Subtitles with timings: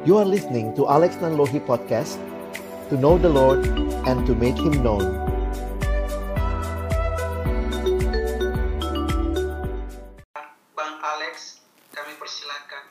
[0.00, 2.16] You are listening to Alex Nanlohi Podcast
[2.88, 3.68] To know the Lord
[4.08, 5.04] and to make Him known
[10.72, 11.60] Bang Alex,
[11.92, 12.88] kami persilakan.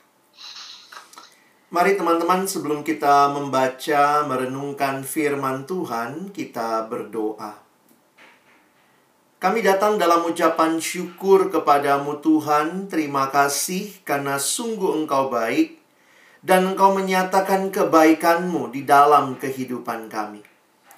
[1.74, 7.58] Mari teman-teman sebelum kita membaca merenungkan firman Tuhan, kita berdoa.
[9.42, 15.79] Kami datang dalam ucapan syukur kepadamu Tuhan, terima kasih karena sungguh Engkau baik
[16.40, 20.40] dan Engkau menyatakan kebaikanmu di dalam kehidupan kami.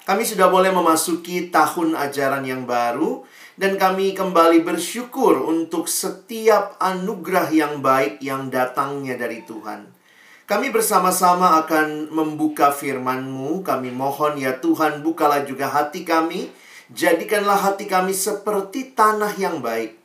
[0.03, 3.23] Kami sudah boleh memasuki tahun ajaran yang baru
[3.55, 9.87] dan kami kembali bersyukur untuk setiap anugerah yang baik yang datangnya dari Tuhan.
[10.43, 13.63] Kami bersama-sama akan membuka firman-Mu.
[13.63, 16.51] Kami mohon ya Tuhan, bukalah juga hati kami.
[16.91, 20.02] Jadikanlah hati kami seperti tanah yang baik.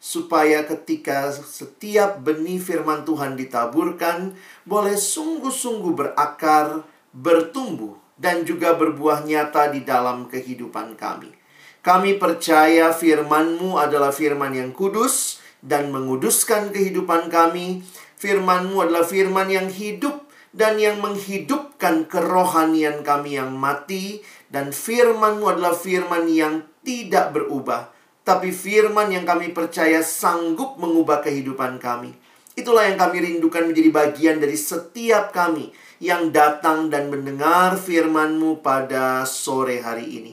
[0.00, 4.32] Supaya ketika setiap benih firman Tuhan ditaburkan,
[4.64, 11.36] boleh sungguh-sungguh berakar, bertumbuh, dan juga berbuah nyata di dalam kehidupan kami.
[11.80, 17.80] Kami percaya firman-Mu adalah firman yang kudus dan menguduskan kehidupan kami.
[18.20, 24.20] Firman-Mu adalah firman yang hidup dan yang menghidupkan kerohanian kami yang mati.
[24.52, 27.99] Dan firman-Mu adalah firman yang tidak berubah.
[28.20, 32.12] Tapi firman yang kami percaya sanggup mengubah kehidupan kami.
[32.58, 39.24] Itulah yang kami rindukan menjadi bagian dari setiap kami yang datang dan mendengar firman-Mu pada
[39.24, 40.32] sore hari ini.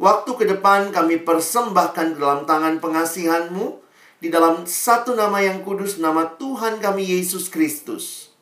[0.00, 3.80] Waktu ke depan kami persembahkan dalam tangan pengasihan-Mu
[4.20, 8.32] di dalam satu nama yang kudus, nama Tuhan kami Yesus Kristus.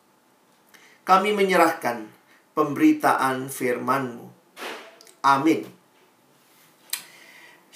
[1.02, 2.06] Kami menyerahkan
[2.54, 4.26] pemberitaan firman-Mu.
[5.22, 5.77] Amin.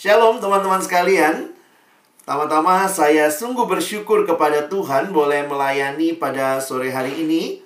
[0.03, 1.55] Shalom teman-teman sekalian.
[2.19, 7.63] Pertama-tama saya sungguh bersyukur kepada Tuhan boleh melayani pada sore hari ini.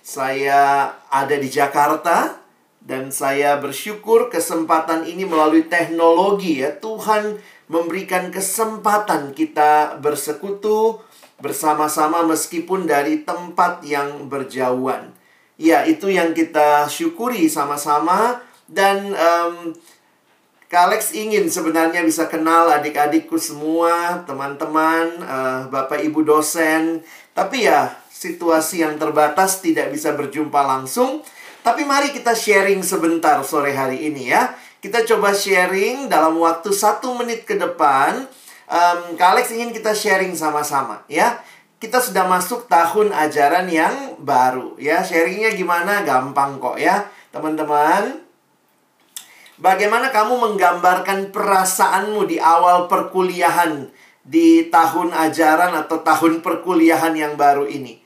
[0.00, 2.40] Saya ada di Jakarta
[2.80, 6.72] dan saya bersyukur kesempatan ini melalui teknologi ya.
[6.72, 11.04] Tuhan memberikan kesempatan kita bersekutu
[11.44, 15.12] bersama-sama meskipun dari tempat yang berjauhan.
[15.60, 19.76] Ya, itu yang kita syukuri sama-sama dan um,
[20.66, 27.06] Kak ingin sebenarnya bisa kenal adik-adikku semua, teman-teman, uh, Bapak Ibu dosen.
[27.30, 31.22] Tapi ya, situasi yang terbatas tidak bisa berjumpa langsung.
[31.62, 34.58] Tapi mari kita sharing sebentar sore hari ini ya.
[34.82, 38.26] Kita coba sharing dalam waktu satu menit ke depan.
[38.66, 41.38] Um, Kak ingin kita sharing sama-sama ya.
[41.78, 45.06] Kita sudah masuk tahun ajaran yang baru ya.
[45.06, 46.02] Sharingnya gimana?
[46.02, 47.06] Gampang kok ya.
[47.30, 48.25] Teman-teman,
[49.56, 53.88] Bagaimana kamu menggambarkan perasaanmu di awal perkuliahan
[54.20, 57.96] di tahun ajaran atau tahun perkuliahan yang baru ini?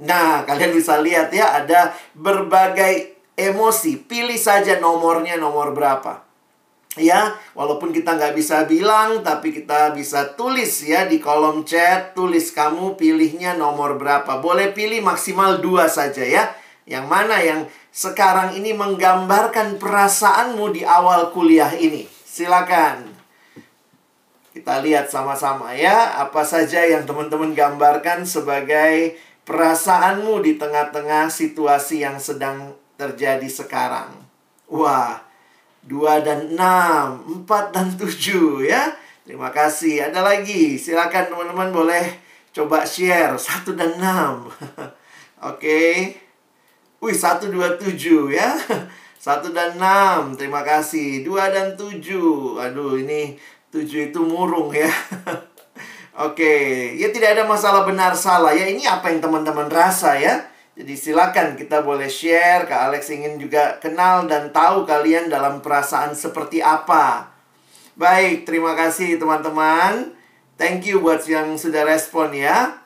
[0.00, 3.98] Nah, kalian bisa lihat ya, ada berbagai emosi.
[4.06, 6.22] Pilih saja nomornya nomor berapa.
[6.98, 12.14] Ya, walaupun kita nggak bisa bilang, tapi kita bisa tulis ya di kolom chat.
[12.14, 14.38] Tulis kamu pilihnya nomor berapa.
[14.38, 16.54] Boleh pilih maksimal dua saja ya.
[16.90, 17.60] Yang mana yang
[17.94, 22.02] sekarang ini menggambarkan perasaanmu di awal kuliah ini.
[22.26, 23.14] Silakan.
[24.50, 29.14] Kita lihat sama-sama ya, apa saja yang teman-teman gambarkan sebagai
[29.46, 34.10] perasaanmu di tengah-tengah situasi yang sedang terjadi sekarang.
[34.66, 35.22] Wah,
[35.86, 38.98] 2 dan 6, 4 dan 7 ya.
[39.22, 40.10] Terima kasih.
[40.10, 40.74] Ada lagi.
[40.74, 42.18] Silakan teman-teman boleh
[42.50, 44.02] coba share 1 dan 6.
[44.02, 44.90] Oke.
[45.54, 45.94] Okay.
[47.00, 48.60] Wih, 1, 2, 7 ya.
[49.24, 51.24] 1 dan 6, terima kasih.
[51.24, 52.60] 2 dan 7.
[52.60, 53.40] Aduh, ini
[53.72, 54.92] 7 itu murung ya.
[56.28, 56.52] Oke,
[57.00, 58.68] ya tidak ada masalah benar salah ya.
[58.68, 60.44] Ini apa yang teman-teman rasa ya.
[60.76, 62.68] Jadi silakan kita boleh share.
[62.68, 67.32] Kak Alex ingin juga kenal dan tahu kalian dalam perasaan seperti apa.
[67.96, 70.12] Baik, terima kasih teman-teman.
[70.60, 72.76] Thank you buat yang sudah respon ya.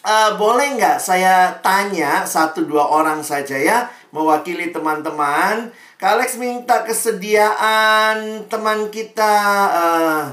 [0.00, 5.68] Uh, boleh nggak saya tanya satu dua orang saja ya mewakili teman-teman.
[6.00, 9.34] Kak Alex minta kesediaan teman kita
[9.68, 10.24] uh,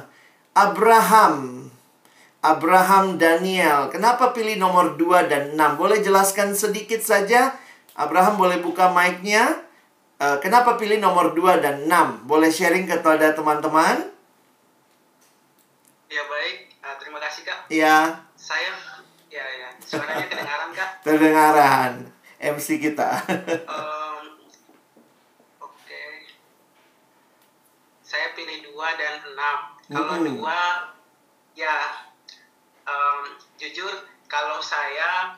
[0.56, 1.68] Abraham.
[2.40, 3.92] Abraham Daniel.
[3.92, 5.76] Kenapa pilih nomor 2 dan 6?
[5.76, 7.52] Boleh jelaskan sedikit saja?
[7.98, 9.68] Abraham boleh buka mic-nya.
[10.16, 12.24] Uh, kenapa pilih nomor 2 dan 6?
[12.24, 14.00] Boleh sharing kepada teman-teman?
[16.08, 17.68] Ya baik, uh, terima kasih Kak.
[17.68, 18.24] Ya.
[18.40, 18.72] Saya
[19.38, 19.70] Ya, ya.
[19.86, 20.90] Suaranya kedengaran, Kak?
[21.06, 21.94] Kedengaran.
[22.42, 23.22] MC kita.
[23.70, 24.24] um,
[25.62, 25.78] Oke.
[25.86, 26.34] Okay.
[28.02, 29.58] Saya pilih dua dan enam.
[29.94, 30.42] Kalau hmm.
[30.42, 30.62] dua,
[31.54, 31.78] ya
[32.90, 35.38] um, jujur kalau saya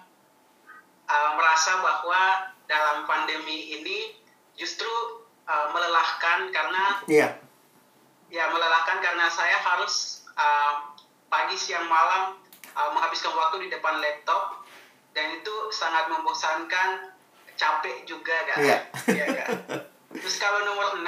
[1.12, 4.16] uh, merasa bahwa dalam pandemi ini
[4.56, 4.88] justru
[5.44, 7.30] uh, melelahkan karena Iya.
[8.32, 10.88] ya melelahkan karena saya harus uh,
[11.28, 12.40] pagi siang malam
[12.80, 14.64] uh, menghabiskan waktu di depan laptop
[15.12, 17.12] dan itu sangat membosankan
[17.60, 18.58] capek juga kan.
[19.12, 19.52] Iya, kan?
[20.16, 21.06] terus kalau nomor 6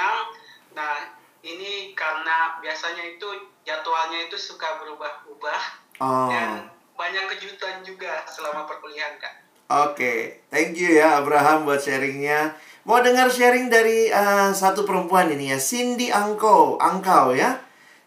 [0.78, 0.94] nah
[1.42, 3.26] ini karena biasanya itu
[3.66, 6.26] jadwalnya itu suka berubah-ubah Oh.
[6.26, 6.66] dan
[6.96, 12.52] banyak kejutan juga selama perkuliahan kak Oke, thank you ya Abraham buat sharingnya.
[12.84, 17.56] Mau dengar sharing dari uh, satu perempuan ini ya, Cindy Angko, Angkau ya.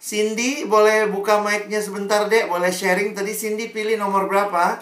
[0.05, 3.17] Cindy, boleh buka mic-nya sebentar dek, boleh sharing.
[3.17, 4.77] Tadi Cindy pilih nomor berapa?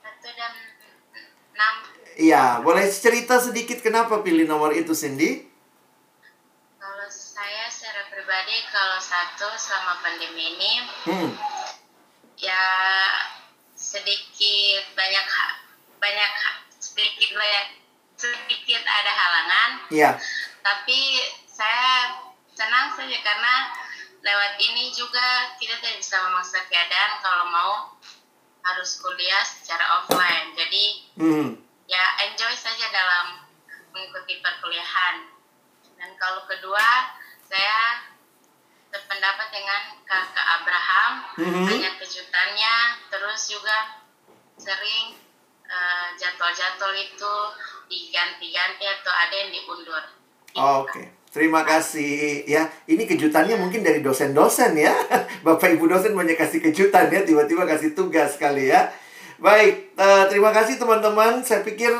[0.00, 0.52] satu dan
[1.52, 1.74] enam
[2.16, 5.44] Iya, boleh cerita sedikit kenapa pilih nomor itu Cindy?
[6.80, 10.72] kalau saya secara pribadi kalau satu selama pandemi ini
[11.04, 11.30] Hmm,
[12.40, 12.64] ya
[13.76, 15.26] sedikit banyak
[16.00, 16.32] banyak
[16.80, 17.66] sedikit banyak
[18.16, 20.10] sedikit ada halangan iya.
[20.64, 22.18] tapi saya
[22.50, 23.54] senang saja karena
[24.18, 27.72] lewat ini juga kita tidak bisa memaksa keadaan kalau mau
[28.66, 30.84] harus kuliah secara offline jadi
[31.18, 31.48] Hmm,
[31.90, 33.42] ya enjoy saja dalam
[33.90, 35.26] mengikuti perkuliahan.
[35.98, 37.10] Dan kalau kedua,
[37.42, 38.06] saya
[38.86, 41.66] sependapat dengan kakak Abraham, Mhm.
[41.66, 42.74] banyak kejutannya,
[43.10, 43.98] terus juga
[44.54, 45.18] sering
[45.68, 47.34] eh, jadwal-jadwal itu
[47.92, 50.00] diganti-ganti atau ada yang diundur.
[50.48, 50.64] Gitu.
[50.64, 52.68] Oke, terima kasih ya.
[52.88, 54.94] Ini kejutannya mungkin dari dosen-dosen ya.
[55.46, 58.90] Bapak Ibu dosen banyak kasih kejutan ya, tiba-tiba kasih tugas kali ya.
[59.38, 61.46] Baik, eh, terima kasih teman-teman.
[61.46, 61.94] Saya pikir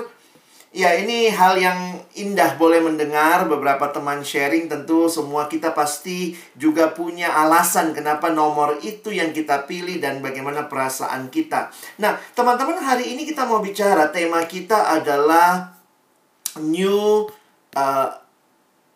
[0.68, 6.92] ya ini hal yang indah boleh mendengar beberapa teman sharing tentu semua kita pasti juga
[6.92, 11.72] punya alasan kenapa nomor itu yang kita pilih dan bagaimana perasaan kita.
[12.02, 15.72] Nah, teman-teman hari ini kita mau bicara tema kita adalah
[16.60, 17.24] new
[17.78, 18.08] uh,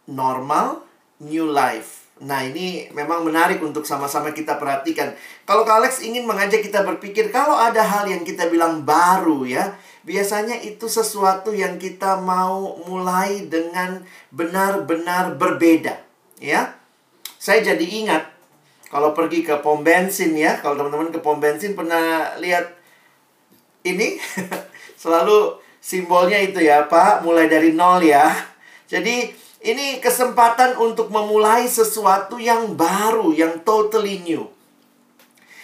[0.09, 0.83] normal,
[1.23, 2.11] new life.
[2.23, 5.11] Nah, ini memang menarik untuk sama-sama kita perhatikan.
[5.43, 9.75] Kalau Kak Alex ingin mengajak kita berpikir, kalau ada hal yang kita bilang baru ya,
[10.07, 15.99] biasanya itu sesuatu yang kita mau mulai dengan benar-benar berbeda.
[16.39, 16.79] Ya,
[17.43, 18.23] saya jadi ingat
[18.87, 22.83] kalau pergi ke pom bensin ya, kalau teman-teman ke pom bensin pernah lihat
[23.83, 24.19] ini
[25.03, 28.31] selalu simbolnya itu ya Pak mulai dari nol ya
[28.87, 34.50] jadi ini kesempatan untuk memulai sesuatu yang baru yang totally new.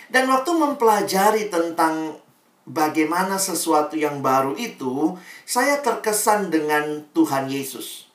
[0.08, 2.16] Dan waktu mempelajari tentang
[2.64, 8.08] bagaimana sesuatu yang baru itu saya terkesan dengan Tuhan Yesus.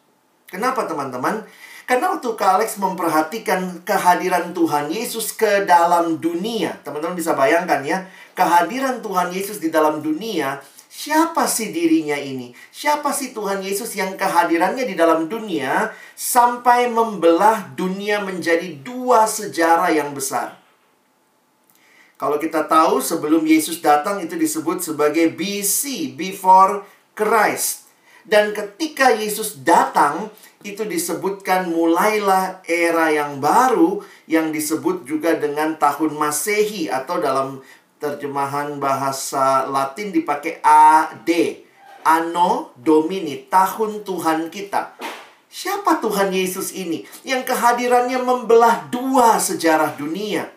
[0.48, 1.44] Kenapa teman-teman?
[1.84, 8.08] Karena waktu Kak Alex memperhatikan kehadiran Tuhan Yesus ke dalam dunia, teman-teman bisa bayangkan ya,
[8.32, 10.64] kehadiran Tuhan Yesus di dalam dunia,
[10.94, 12.54] siapa sih dirinya ini?
[12.70, 19.90] Siapa sih Tuhan Yesus yang kehadirannya di dalam dunia sampai membelah dunia menjadi dua sejarah
[19.90, 20.62] yang besar?
[22.22, 26.86] Kalau kita tahu sebelum Yesus datang itu disebut sebagai BC, before
[27.18, 27.90] Christ.
[28.24, 30.32] Dan ketika Yesus datang,
[30.64, 34.00] itu disebutkan mulailah era yang baru
[34.32, 37.60] yang disebut juga dengan tahun Masehi atau dalam
[38.04, 41.64] terjemahan bahasa Latin dipakai AD.
[42.04, 45.00] Anno Domini, tahun Tuhan kita.
[45.48, 50.52] Siapa Tuhan Yesus ini yang kehadirannya membelah dua sejarah dunia?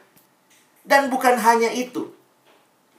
[0.82, 2.10] Dan bukan hanya itu.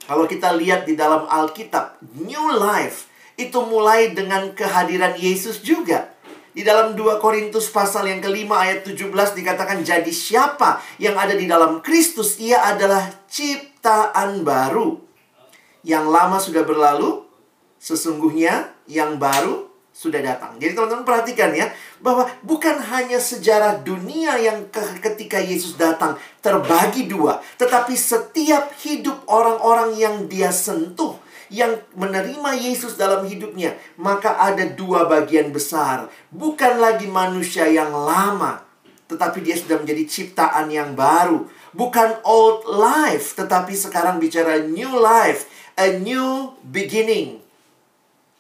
[0.08, 6.16] Kalau kita lihat di dalam Alkitab, New Life itu mulai dengan kehadiran Yesus juga.
[6.58, 11.46] Di dalam 2 Korintus pasal yang kelima ayat 17 dikatakan jadi siapa yang ada di
[11.46, 13.77] dalam Kristus ia adalah ciptaan
[14.44, 15.00] baru.
[15.84, 17.24] Yang lama sudah berlalu,
[17.79, 19.67] sesungguhnya yang baru
[19.98, 20.62] sudah datang.
[20.62, 21.74] Jadi teman-teman perhatikan ya
[22.06, 29.25] bahwa bukan hanya sejarah dunia yang ke- ketika Yesus datang terbagi dua, tetapi setiap hidup
[29.25, 31.17] orang-orang yang dia sentuh
[31.50, 36.12] yang menerima Yesus dalam hidupnya, maka ada dua bagian besar.
[36.29, 38.62] Bukan lagi manusia yang lama,
[39.08, 41.48] tetapi dia sudah menjadi ciptaan yang baru.
[41.76, 47.44] Bukan old life, tetapi sekarang bicara new life, a new beginning.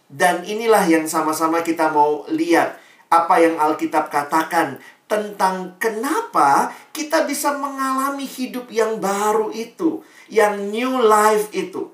[0.07, 2.79] Dan inilah yang sama-sama kita mau lihat
[3.11, 10.99] apa yang Alkitab katakan tentang kenapa kita bisa mengalami hidup yang baru itu, yang new
[10.99, 11.91] life itu.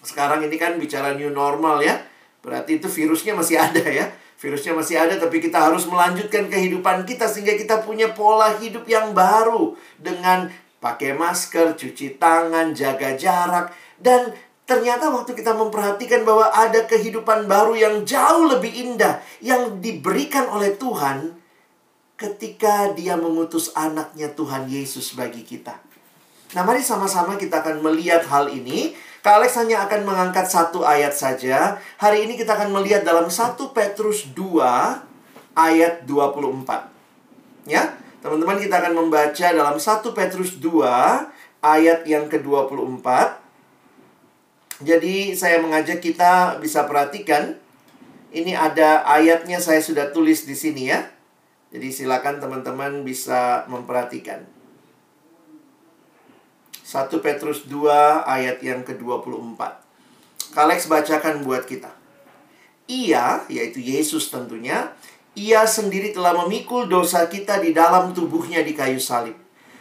[0.00, 2.00] Sekarang ini kan bicara new normal ya.
[2.42, 4.10] Berarti itu virusnya masih ada ya.
[4.42, 9.14] Virusnya masih ada tapi kita harus melanjutkan kehidupan kita sehingga kita punya pola hidup yang
[9.14, 10.50] baru dengan
[10.82, 13.70] pakai masker, cuci tangan, jaga jarak
[14.02, 14.34] dan
[14.66, 20.74] ternyata waktu kita memperhatikan bahwa ada kehidupan baru yang jauh lebih indah yang diberikan oleh
[20.74, 21.38] Tuhan
[22.18, 25.78] ketika Dia mengutus anaknya Tuhan Yesus bagi kita.
[26.52, 28.92] Nah, mari sama-sama kita akan melihat hal ini.
[29.22, 31.78] Kak Alex hanya akan mengangkat satu ayat saja.
[32.02, 34.58] Hari ini kita akan melihat dalam 1 Petrus 2
[35.54, 36.90] ayat 24.
[37.70, 40.74] Ya, teman-teman kita akan membaca dalam 1 Petrus 2
[41.62, 43.06] ayat yang ke-24.
[44.82, 47.54] Jadi saya mengajak kita bisa perhatikan
[48.34, 50.98] ini ada ayatnya saya sudah tulis di sini ya.
[51.70, 54.61] Jadi silakan teman-teman bisa memperhatikan.
[56.92, 57.88] 1 Petrus 2
[58.28, 59.56] ayat yang ke-24.
[60.52, 61.88] Kalex bacakan buat kita.
[62.84, 64.92] Ia, yaitu Yesus tentunya,
[65.32, 69.32] ia sendiri telah memikul dosa kita di dalam tubuhnya di kayu salib.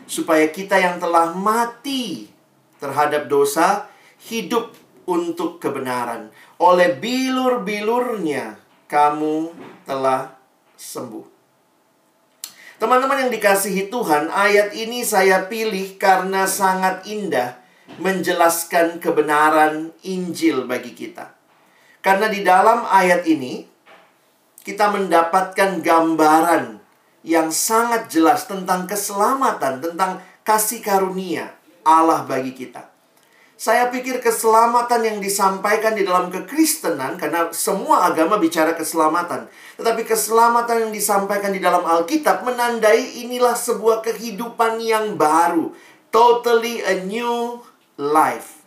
[0.08, 2.32] Supaya kita yang telah mati
[2.80, 3.92] terhadap dosa,
[4.32, 4.72] hidup
[5.04, 6.32] untuk kebenaran.
[6.64, 8.56] Oleh bilur-bilurnya,
[8.88, 9.52] kamu
[9.84, 10.40] telah
[10.80, 11.31] sembuh.
[12.82, 17.62] Teman-teman yang dikasihi Tuhan, ayat ini saya pilih karena sangat indah
[18.02, 21.30] menjelaskan kebenaran Injil bagi kita.
[22.02, 23.70] Karena di dalam ayat ini
[24.66, 26.82] kita mendapatkan gambaran
[27.22, 31.54] yang sangat jelas tentang keselamatan, tentang kasih karunia
[31.86, 32.91] Allah bagi kita.
[33.62, 39.46] Saya pikir keselamatan yang disampaikan di dalam kekristenan karena semua agama bicara keselamatan.
[39.78, 45.78] Tetapi keselamatan yang disampaikan di dalam Alkitab menandai inilah sebuah kehidupan yang baru.
[46.10, 47.62] Totally a new
[48.02, 48.66] life.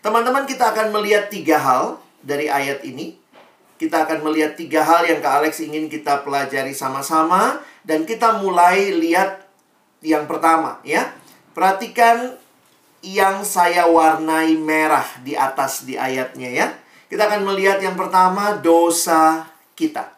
[0.00, 3.20] Teman-teman kita akan melihat tiga hal dari ayat ini.
[3.76, 7.60] Kita akan melihat tiga hal yang Kak Alex ingin kita pelajari sama-sama.
[7.84, 9.44] Dan kita mulai lihat
[10.00, 11.12] yang pertama ya.
[11.52, 12.45] Perhatikan
[13.06, 16.66] yang saya warnai merah di atas di ayatnya ya.
[17.06, 19.46] Kita akan melihat yang pertama dosa
[19.78, 20.10] kita.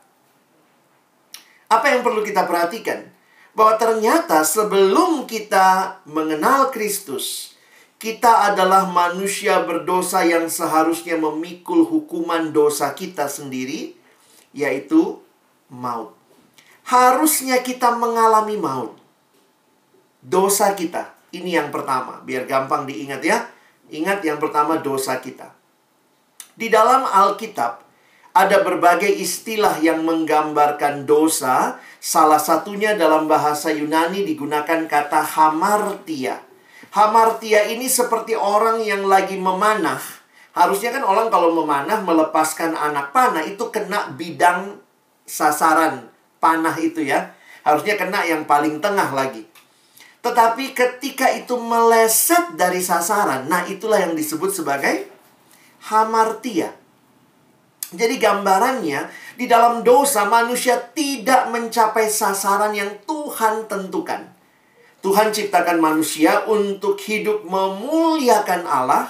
[1.69, 3.05] Apa yang perlu kita perhatikan?
[3.53, 7.53] Bahwa ternyata sebelum kita mengenal Kristus,
[8.01, 13.93] kita adalah manusia berdosa yang seharusnya memikul hukuman dosa kita sendiri,
[14.57, 15.21] yaitu
[15.69, 16.17] maut.
[16.89, 18.97] Harusnya kita mengalami maut.
[20.25, 23.45] Dosa kita ini yang pertama, biar gampang diingat ya.
[23.89, 25.53] Ingat yang pertama dosa kita.
[26.59, 27.89] Di dalam Alkitab
[28.39, 31.81] ada berbagai istilah yang menggambarkan dosa.
[31.99, 36.41] Salah satunya dalam bahasa Yunani digunakan kata hamartia.
[36.95, 40.01] Hamartia ini seperti orang yang lagi memanah.
[40.57, 44.81] Harusnya kan orang kalau memanah melepaskan anak panah itu kena bidang
[45.29, 46.09] sasaran
[46.39, 47.35] panah itu ya.
[47.67, 49.45] Harusnya kena yang paling tengah lagi.
[50.19, 55.07] Tetapi ketika itu meleset dari sasaran, nah itulah yang disebut sebagai
[55.87, 56.75] hamartia.
[57.89, 59.09] Jadi gambarannya,
[59.41, 64.29] di dalam dosa manusia tidak mencapai sasaran yang Tuhan tentukan.
[64.99, 69.09] Tuhan ciptakan manusia untuk hidup memuliakan Allah,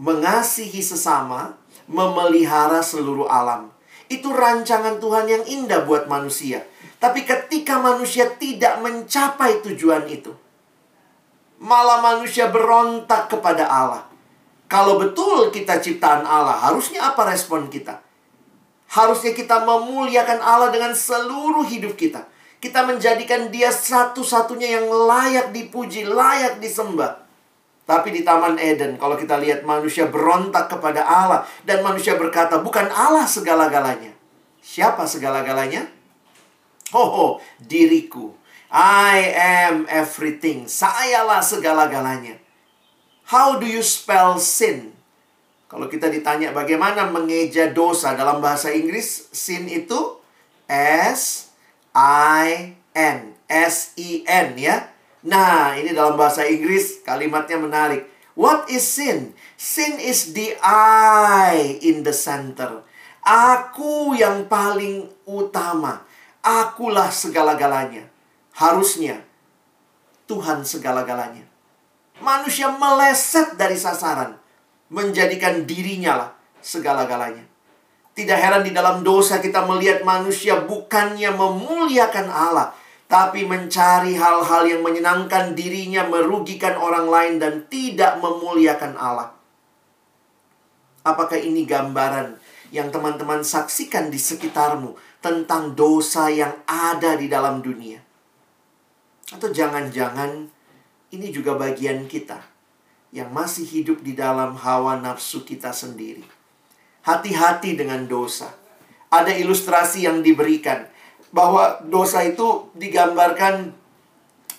[0.00, 3.70] mengasihi sesama, memelihara seluruh alam.
[4.10, 6.66] Itu rancangan Tuhan yang indah buat manusia.
[7.00, 10.36] Tapi ketika manusia tidak mencapai tujuan itu,
[11.56, 14.04] malah manusia berontak kepada Allah.
[14.68, 18.04] Kalau betul kita ciptaan Allah, harusnya apa respon kita?
[18.92, 22.28] Harusnya kita memuliakan Allah dengan seluruh hidup kita.
[22.60, 27.24] Kita menjadikan dia satu-satunya yang layak dipuji, layak disembah.
[27.88, 32.86] Tapi di Taman Eden, kalau kita lihat manusia berontak kepada Allah dan manusia berkata, "Bukan
[32.92, 34.12] Allah segala-galanya."
[34.60, 35.99] Siapa segala-galanya?
[36.90, 38.34] Oh, diriku.
[38.70, 40.70] I am everything.
[40.70, 42.38] Sayalah segala-galanya.
[43.26, 44.94] How do you spell sin?
[45.70, 50.18] Kalau kita ditanya bagaimana mengeja dosa dalam bahasa Inggris, sin itu
[50.66, 51.54] S
[51.94, 54.90] I N, S I N ya.
[55.22, 58.02] Nah, ini dalam bahasa Inggris kalimatnya menarik.
[58.34, 59.34] What is sin?
[59.54, 62.82] Sin is the I in the center.
[63.22, 66.02] Aku yang paling utama.
[66.40, 68.08] Akulah segala-galanya.
[68.56, 69.20] Harusnya
[70.24, 71.44] Tuhan segala-galanya.
[72.20, 74.36] Manusia meleset dari sasaran.
[74.90, 76.30] Menjadikan dirinya lah
[76.64, 77.46] segala-galanya.
[78.10, 82.74] Tidak heran di dalam dosa kita melihat manusia bukannya memuliakan Allah.
[83.10, 89.34] Tapi mencari hal-hal yang menyenangkan dirinya, merugikan orang lain, dan tidak memuliakan Allah.
[91.02, 92.38] Apakah ini gambaran
[92.70, 94.96] yang teman-teman saksikan di sekitarmu?
[95.20, 98.00] tentang dosa yang ada di dalam dunia.
[99.30, 100.48] Atau jangan-jangan
[101.14, 102.50] ini juga bagian kita.
[103.10, 106.22] yang masih hidup di dalam hawa nafsu kita sendiri.
[107.02, 108.54] Hati-hati dengan dosa.
[109.10, 110.86] Ada ilustrasi yang diberikan
[111.34, 113.74] bahwa dosa itu digambarkan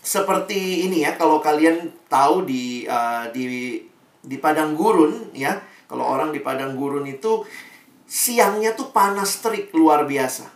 [0.03, 1.15] seperti ini ya.
[1.15, 3.79] Kalau kalian tahu di uh, di
[4.19, 5.55] di padang gurun ya,
[5.87, 7.47] kalau orang di padang gurun itu
[8.11, 10.51] siangnya tuh panas terik luar biasa.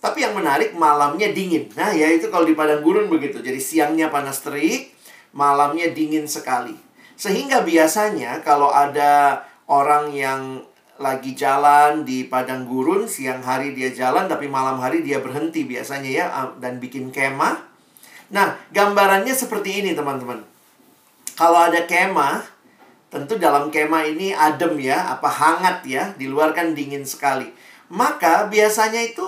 [0.00, 1.68] Tapi yang menarik malamnya dingin.
[1.76, 3.44] Nah, ya itu kalau di padang gurun begitu.
[3.44, 4.96] Jadi siangnya panas terik,
[5.36, 6.72] malamnya dingin sekali.
[7.18, 10.64] Sehingga biasanya kalau ada orang yang
[10.96, 16.10] lagi jalan di padang gurun, siang hari dia jalan tapi malam hari dia berhenti biasanya
[16.10, 16.26] ya
[16.56, 17.58] dan bikin kemah.
[18.32, 20.40] Nah, gambarannya seperti ini teman-teman.
[21.34, 22.57] Kalau ada kemah,
[23.08, 27.48] tentu dalam kemah ini adem ya, apa hangat ya, di luar kan dingin sekali.
[27.88, 29.24] Maka biasanya itu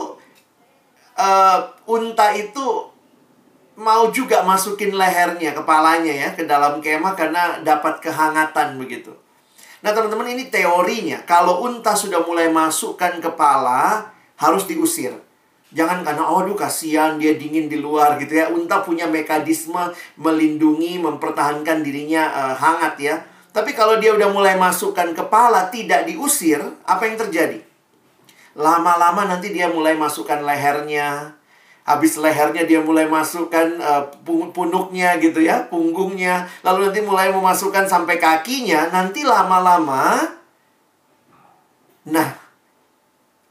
[1.16, 1.58] uh,
[1.88, 2.92] unta itu
[3.80, 9.16] mau juga masukin lehernya, kepalanya ya ke dalam kemah karena dapat kehangatan begitu.
[9.80, 11.24] Nah, teman-teman ini teorinya.
[11.24, 15.16] Kalau unta sudah mulai masukkan kepala, harus diusir.
[15.72, 18.52] Jangan karena, oh aduh kasihan dia dingin di luar gitu ya.
[18.52, 19.80] Unta punya mekanisme
[20.20, 23.16] melindungi, mempertahankan dirinya uh, hangat ya.
[23.50, 27.58] Tapi kalau dia udah mulai masukkan kepala, tidak diusir, apa yang terjadi?
[28.54, 31.34] Lama-lama nanti dia mulai masukkan lehernya,
[31.82, 34.06] habis lehernya dia mulai masukkan uh,
[34.54, 40.38] punuknya gitu ya, punggungnya, lalu nanti mulai memasukkan sampai kakinya, nanti lama-lama
[42.00, 42.32] nah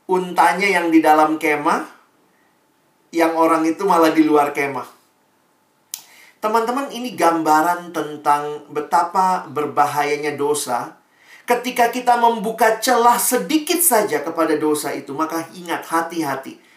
[0.10, 1.86] untanya yang di dalam kemah
[3.14, 4.99] yang orang itu malah di luar kemah.
[6.40, 10.96] Teman-teman, ini gambaran tentang betapa berbahayanya dosa.
[11.44, 16.70] Ketika kita membuka celah sedikit saja kepada dosa itu, maka ingat hati-hati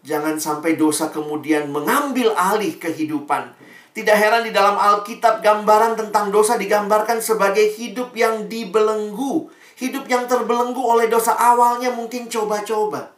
[0.00, 3.52] Jangan sampai dosa kemudian mengambil alih kehidupan.
[3.92, 9.52] Tidak heran di dalam Alkitab gambaran tentang dosa digambarkan sebagai hidup yang dibelenggu.
[9.76, 13.12] Hidup yang terbelenggu oleh dosa awalnya mungkin coba-coba.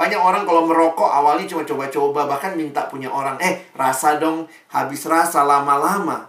[0.00, 5.04] Banyak orang kalau merokok awalnya cuma coba-coba bahkan minta punya orang, "Eh, rasa dong." Habis
[5.04, 6.24] rasa lama-lama.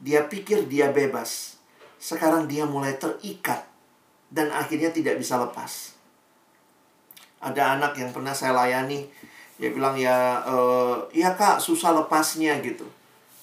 [0.00, 1.60] Dia pikir dia bebas.
[2.00, 3.68] Sekarang dia mulai terikat
[4.32, 5.92] dan akhirnya tidak bisa lepas.
[7.44, 9.04] Ada anak yang pernah saya layani
[9.60, 10.54] dia bilang ya e,
[11.12, 12.88] iya kak susah lepasnya gitu.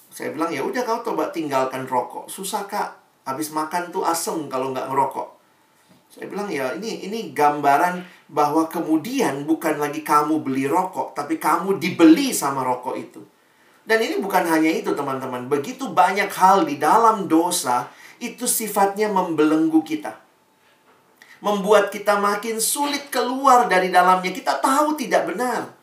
[0.09, 2.25] Saya bilang ya udah kau coba tinggalkan rokok.
[2.25, 2.97] Susah kak.
[3.29, 5.40] Habis makan tuh asem kalau nggak ngerokok
[6.11, 11.79] saya bilang ya ini ini gambaran bahwa kemudian bukan lagi kamu beli rokok tapi kamu
[11.79, 13.23] dibeli sama rokok itu
[13.87, 17.87] dan ini bukan hanya itu teman-teman begitu banyak hal di dalam dosa
[18.19, 20.19] itu sifatnya membelenggu kita
[21.41, 24.29] membuat kita makin sulit keluar dari dalamnya.
[24.29, 25.73] Kita tahu tidak benar.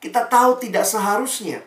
[0.00, 1.60] Kita tahu tidak seharusnya.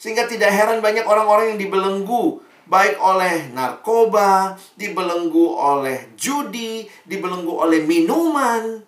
[0.00, 7.82] Sehingga tidak heran banyak orang-orang yang dibelenggu baik oleh narkoba, dibelenggu oleh judi, dibelenggu oleh
[7.88, 8.84] minuman.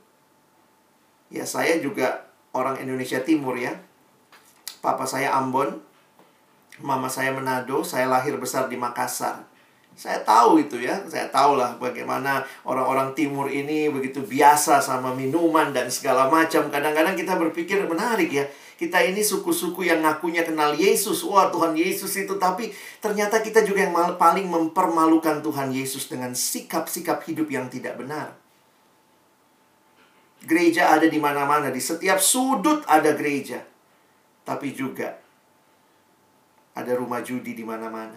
[1.33, 3.73] Ya, saya juga orang Indonesia Timur ya.
[4.85, 5.81] Papa saya Ambon,
[6.81, 9.49] mama saya Manado, saya lahir besar di Makassar.
[9.97, 15.77] Saya tahu itu ya, saya tahu lah bagaimana orang-orang timur ini begitu biasa sama minuman
[15.77, 16.73] dan segala macam.
[16.73, 18.49] Kadang-kadang kita berpikir menarik ya,
[18.81, 21.21] kita ini suku-suku yang ngakunya kenal Yesus.
[21.29, 22.41] Wah, Tuhan Yesus itu.
[22.41, 28.33] Tapi ternyata kita juga yang paling mempermalukan Tuhan Yesus dengan sikap-sikap hidup yang tidak benar.
[30.41, 31.69] Gereja ada di mana-mana.
[31.69, 33.61] Di setiap sudut ada gereja.
[34.49, 35.13] Tapi juga
[36.73, 38.17] ada rumah judi di mana-mana.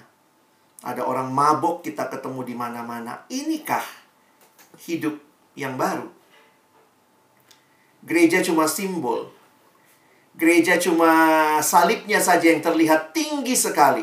[0.80, 3.28] Ada orang mabok kita ketemu di mana-mana.
[3.28, 3.84] Inikah
[4.88, 5.20] hidup
[5.60, 6.08] yang baru?
[8.08, 9.43] Gereja cuma simbol.
[10.34, 11.10] Gereja cuma
[11.62, 14.02] salibnya saja yang terlihat tinggi sekali.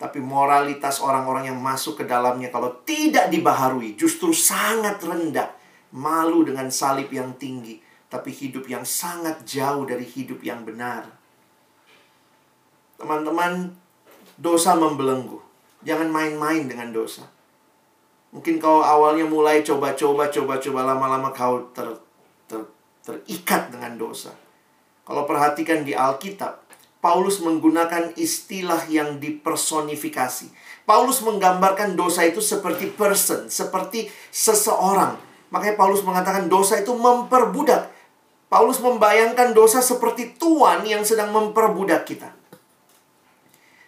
[0.00, 5.54] Tapi moralitas orang-orang yang masuk ke dalamnya kalau tidak dibaharui justru sangat rendah.
[5.90, 7.78] Malu dengan salib yang tinggi.
[8.10, 11.06] Tapi hidup yang sangat jauh dari hidup yang benar.
[12.98, 13.70] Teman-teman,
[14.34, 15.38] dosa membelenggu.
[15.86, 17.22] Jangan main-main dengan dosa.
[18.30, 21.86] Mungkin kau awalnya mulai coba-coba, coba-coba, lama-lama kau ter,
[22.46, 22.62] ter,
[23.02, 24.30] terikat dengan dosa.
[25.04, 26.60] Kalau perhatikan di Alkitab,
[27.00, 30.52] Paulus menggunakan istilah yang dipersonifikasi.
[30.84, 35.16] Paulus menggambarkan dosa itu seperti person, seperti seseorang.
[35.48, 37.88] Makanya Paulus mengatakan dosa itu memperbudak.
[38.50, 42.34] Paulus membayangkan dosa seperti tuan yang sedang memperbudak kita.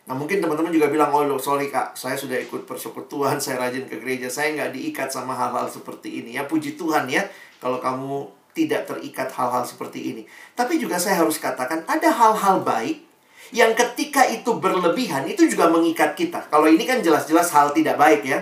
[0.06, 3.98] Nah mungkin teman-teman juga bilang, oh sorry kak, saya sudah ikut persekutuan, saya rajin ke
[3.98, 6.38] gereja, saya nggak diikat sama hal-hal seperti ini.
[6.38, 7.26] Ya puji Tuhan ya,
[7.62, 10.22] kalau kamu tidak terikat hal-hal seperti ini.
[10.52, 13.04] Tapi juga saya harus katakan, ada hal-hal baik
[13.52, 16.48] yang ketika itu berlebihan itu juga mengikat kita.
[16.48, 18.40] Kalau ini kan jelas-jelas hal tidak baik ya.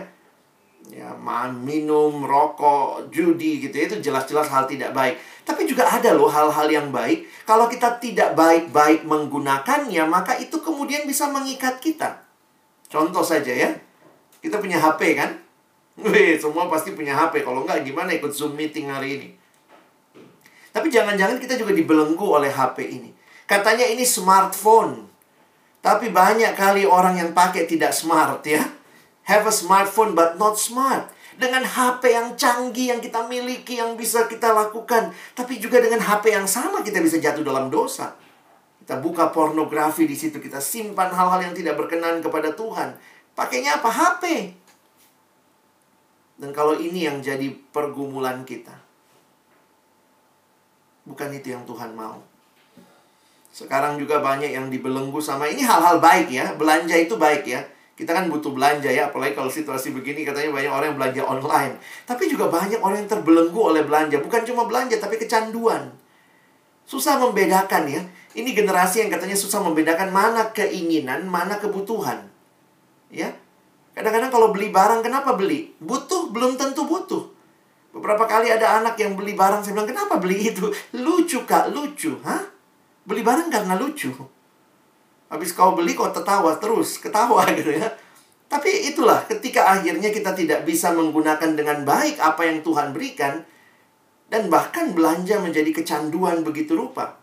[0.91, 1.15] Ya,
[1.55, 5.15] minum, rokok, judi gitu ya, itu jelas-jelas hal tidak baik.
[5.47, 7.31] Tapi juga ada loh hal-hal yang baik.
[7.47, 12.27] Kalau kita tidak baik-baik menggunakannya, maka itu kemudian bisa mengikat kita.
[12.91, 13.71] Contoh saja ya.
[14.43, 15.31] Kita punya HP kan?
[16.01, 17.47] Wih, semua pasti punya HP.
[17.47, 19.29] Kalau enggak gimana ikut Zoom meeting hari ini?
[20.71, 23.11] Tapi jangan-jangan kita juga dibelenggu oleh HP ini.
[23.47, 25.11] Katanya ini smartphone.
[25.83, 28.63] Tapi banyak kali orang yang pakai tidak smart ya.
[29.27, 31.11] Have a smartphone but not smart.
[31.41, 35.11] Dengan HP yang canggih yang kita miliki, yang bisa kita lakukan.
[35.35, 38.15] Tapi juga dengan HP yang sama kita bisa jatuh dalam dosa.
[38.85, 42.99] Kita buka pornografi di situ, kita simpan hal-hal yang tidak berkenan kepada Tuhan.
[43.39, 43.89] Pakainya apa?
[43.89, 44.53] HP.
[46.41, 48.73] Dan kalau ini yang jadi pergumulan kita,
[51.11, 52.23] Bukan itu yang Tuhan mau.
[53.51, 56.55] Sekarang juga banyak yang dibelenggu sama ini hal-hal baik ya.
[56.55, 57.67] Belanja itu baik ya.
[57.99, 61.75] Kita kan butuh belanja ya, apalagi kalau situasi begini katanya banyak orang yang belanja online.
[62.09, 65.93] Tapi juga banyak orang yang terbelenggu oleh belanja, bukan cuma belanja tapi kecanduan.
[66.89, 68.01] Susah membedakan ya.
[68.33, 72.25] Ini generasi yang katanya susah membedakan mana keinginan, mana kebutuhan.
[73.13, 73.37] Ya.
[73.93, 75.75] Kadang-kadang kalau beli barang kenapa beli?
[75.83, 77.40] Butuh belum tentu butuh.
[77.91, 80.71] Beberapa kali ada anak yang beli barang, saya bilang, kenapa beli itu?
[80.95, 82.15] Lucu, Kak, lucu.
[82.23, 82.47] Hah?
[83.03, 84.15] Beli barang karena lucu.
[85.27, 87.03] Habis kau beli, kau tertawa terus.
[87.03, 87.91] Ketawa gitu ya.
[88.47, 93.43] Tapi itulah, ketika akhirnya kita tidak bisa menggunakan dengan baik apa yang Tuhan berikan,
[94.31, 97.19] dan bahkan belanja menjadi kecanduan begitu rupa.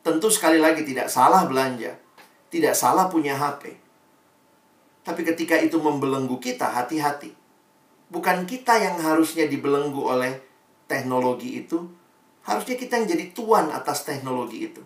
[0.00, 1.92] Tentu sekali lagi tidak salah belanja.
[2.48, 3.76] Tidak salah punya HP.
[5.04, 7.35] Tapi ketika itu membelenggu kita, hati-hati
[8.10, 10.38] bukan kita yang harusnya dibelenggu oleh
[10.86, 11.86] teknologi itu.
[12.46, 14.82] Harusnya kita yang jadi tuan atas teknologi itu.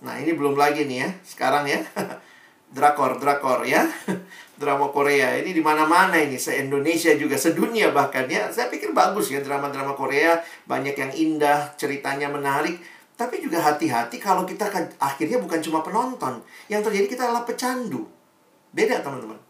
[0.00, 1.10] Nah, ini belum lagi nih ya.
[1.20, 1.84] Sekarang ya.
[2.76, 3.84] drakor, drakor ya.
[4.60, 5.36] drama Korea.
[5.36, 6.40] Ini di mana-mana ini.
[6.40, 8.48] Se-Indonesia juga, sedunia bahkan ya.
[8.48, 10.40] Saya pikir bagus ya drama-drama Korea.
[10.64, 12.80] Banyak yang indah, ceritanya menarik.
[13.18, 16.40] Tapi juga hati-hati kalau kita akhirnya bukan cuma penonton.
[16.72, 18.08] Yang terjadi kita adalah pecandu.
[18.72, 19.47] Beda teman-teman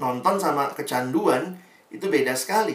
[0.00, 1.54] nonton sama kecanduan
[1.92, 2.74] itu beda sekali.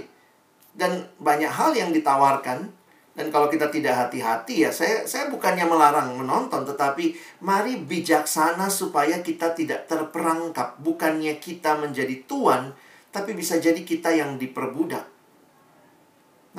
[0.75, 2.69] Dan banyak hal yang ditawarkan
[3.15, 7.15] dan kalau kita tidak hati-hati ya saya saya bukannya melarang menonton tetapi
[7.47, 12.75] mari bijaksana supaya kita tidak terperangkap bukannya kita menjadi tuan
[13.15, 15.07] tapi bisa jadi kita yang diperbudak.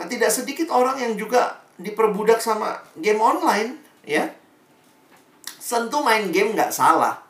[0.00, 3.76] Nah, tidak sedikit orang yang juga diperbudak sama game online
[4.08, 4.24] ya.
[5.60, 7.25] Tentu main game nggak salah.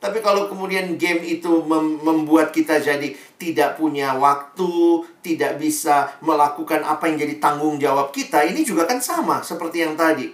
[0.00, 6.80] Tapi kalau kemudian game itu mem membuat kita jadi tidak punya waktu, tidak bisa melakukan
[6.80, 10.32] apa yang jadi tanggung jawab kita, ini juga kan sama seperti yang tadi.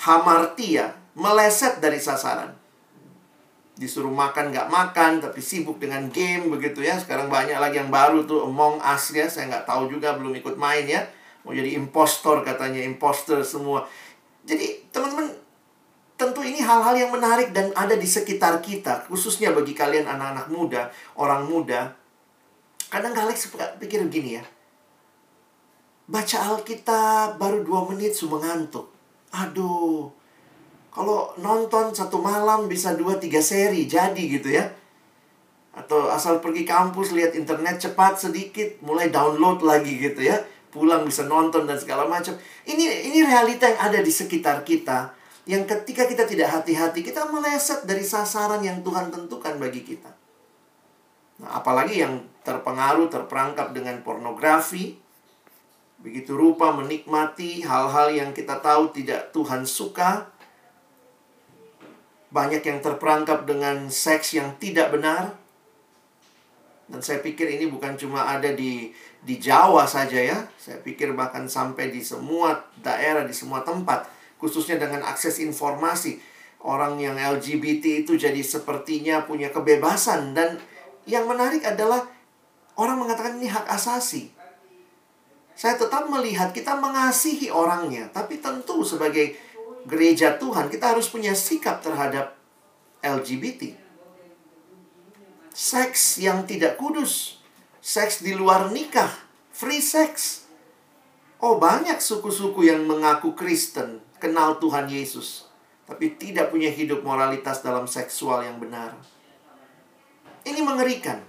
[0.00, 2.56] Hamartia, meleset dari sasaran.
[3.76, 6.96] Disuruh makan nggak makan, tapi sibuk dengan game begitu ya.
[6.96, 10.56] Sekarang banyak lagi yang baru tuh Among Us ya, saya nggak tahu juga belum ikut
[10.56, 11.04] main ya.
[11.44, 13.84] Mau jadi impostor katanya, imposter semua.
[14.48, 14.83] Jadi
[16.64, 20.88] hal-hal yang menarik dan ada di sekitar kita, khususnya bagi kalian anak-anak muda,
[21.20, 21.92] orang muda.
[22.88, 24.44] Kadang kalian suka pikir begini ya.
[26.08, 28.88] Baca Alkitab baru dua menit sudah ngantuk.
[29.32, 30.08] Aduh,
[30.92, 34.64] kalau nonton satu malam bisa dua tiga seri jadi gitu ya.
[35.74, 40.38] Atau asal pergi kampus lihat internet cepat sedikit, mulai download lagi gitu ya.
[40.70, 42.34] Pulang bisa nonton dan segala macam.
[42.62, 47.84] Ini ini realita yang ada di sekitar kita yang ketika kita tidak hati-hati, kita meleset
[47.84, 50.08] dari sasaran yang Tuhan tentukan bagi kita.
[51.44, 54.96] Nah, apalagi yang terpengaruh, terperangkap dengan pornografi,
[56.00, 60.32] begitu rupa menikmati hal-hal yang kita tahu tidak Tuhan suka,
[62.32, 65.36] banyak yang terperangkap dengan seks yang tidak benar.
[66.88, 68.92] Dan saya pikir ini bukan cuma ada di
[69.24, 70.38] di Jawa saja ya.
[70.56, 74.13] Saya pikir bahkan sampai di semua daerah, di semua tempat
[74.44, 76.20] khususnya dengan akses informasi.
[76.60, 80.60] Orang yang LGBT itu jadi sepertinya punya kebebasan dan
[81.08, 82.04] yang menarik adalah
[82.76, 84.28] orang mengatakan ini hak asasi.
[85.56, 89.32] Saya tetap melihat kita mengasihi orangnya, tapi tentu sebagai
[89.88, 92.36] gereja Tuhan kita harus punya sikap terhadap
[93.04, 93.76] LGBT.
[95.54, 97.38] Seks yang tidak kudus,
[97.78, 99.12] seks di luar nikah,
[99.54, 100.42] free sex.
[101.38, 105.52] Oh, banyak suku-suku yang mengaku Kristen, kenal Tuhan Yesus,
[105.84, 108.96] tapi tidak punya hidup moralitas dalam seksual yang benar.
[110.48, 111.20] Ini mengerikan.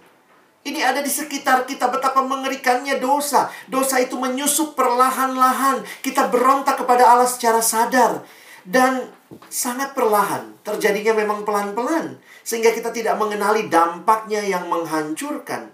[0.65, 3.51] Ini ada di sekitar kita betapa mengerikannya dosa.
[3.69, 5.85] Dosa itu menyusup perlahan-lahan.
[6.01, 8.25] Kita berontak kepada Allah secara sadar.
[8.65, 9.13] Dan
[9.45, 10.57] sangat perlahan.
[10.65, 12.17] Terjadinya memang pelan-pelan.
[12.41, 15.69] Sehingga kita tidak mengenali dampaknya yang menghancurkan.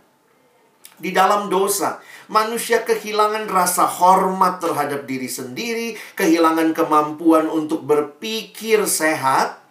[0.99, 9.61] Di dalam dosa, manusia kehilangan rasa hormat terhadap diri sendiri, kehilangan kemampuan untuk berpikir sehat.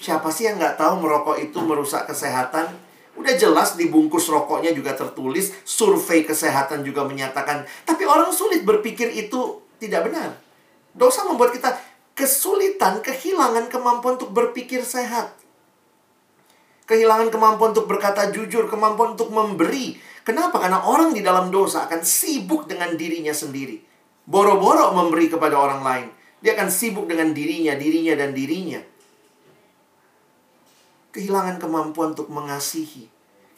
[0.00, 2.72] Siapa sih yang nggak tahu merokok itu merusak kesehatan?
[3.14, 7.62] Udah jelas di bungkus rokoknya juga tertulis, survei kesehatan juga menyatakan.
[7.86, 10.34] Tapi orang sulit berpikir itu tidak benar.
[10.90, 11.78] Dosa membuat kita
[12.18, 15.34] kesulitan, kehilangan kemampuan untuk berpikir sehat.
[16.84, 19.96] Kehilangan kemampuan untuk berkata jujur, kemampuan untuk memberi.
[20.24, 20.56] Kenapa?
[20.56, 23.76] Karena orang di dalam dosa akan sibuk dengan dirinya sendiri.
[24.24, 26.08] Boro-boro memberi kepada orang lain.
[26.40, 28.80] Dia akan sibuk dengan dirinya, dirinya, dan dirinya
[31.14, 33.06] kehilangan kemampuan untuk mengasihi,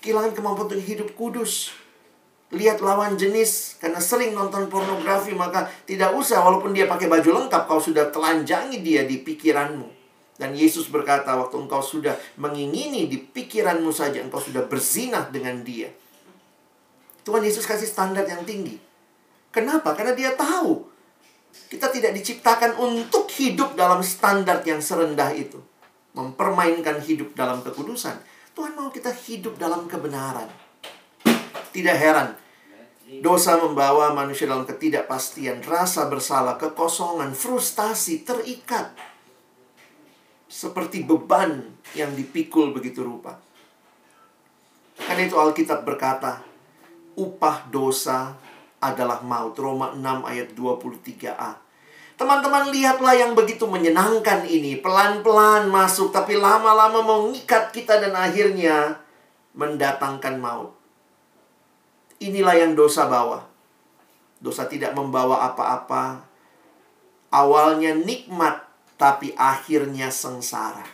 [0.05, 1.73] kehilangan kemampuan untuk hidup kudus.
[2.55, 7.67] Lihat lawan jenis karena sering nonton pornografi maka tidak usah walaupun dia pakai baju lengkap
[7.67, 9.89] kau sudah telanjangi dia di pikiranmu.
[10.37, 15.91] Dan Yesus berkata waktu engkau sudah mengingini di pikiranmu saja engkau sudah berzinah dengan dia.
[17.27, 18.79] Tuhan Yesus kasih standar yang tinggi.
[19.51, 19.99] Kenapa?
[19.99, 20.87] Karena dia tahu
[21.67, 25.59] kita tidak diciptakan untuk hidup dalam standar yang serendah itu
[26.15, 28.15] mempermainkan hidup dalam kekudusan.
[28.55, 30.49] Tuhan mau kita hidup dalam kebenaran.
[31.75, 32.33] Tidak heran,
[33.21, 38.97] dosa membawa manusia dalam ketidakpastian, rasa bersalah, kekosongan, frustasi, terikat.
[40.49, 43.37] Seperti beban yang dipikul begitu rupa.
[44.97, 46.41] Karena itu Alkitab berkata,
[47.17, 48.37] upah dosa
[48.79, 49.57] adalah maut.
[49.57, 51.67] Roma 6 ayat 23a.
[52.17, 54.81] Teman-teman lihatlah yang begitu menyenangkan ini.
[54.81, 59.05] Pelan-pelan masuk, tapi lama-lama mengikat kita dan akhirnya
[59.53, 60.73] mendatangkan maut.
[62.17, 63.45] Inilah yang dosa bawa.
[64.41, 66.25] Dosa tidak membawa apa-apa.
[67.29, 68.65] Awalnya nikmat,
[68.97, 70.89] tapi akhirnya sengsara.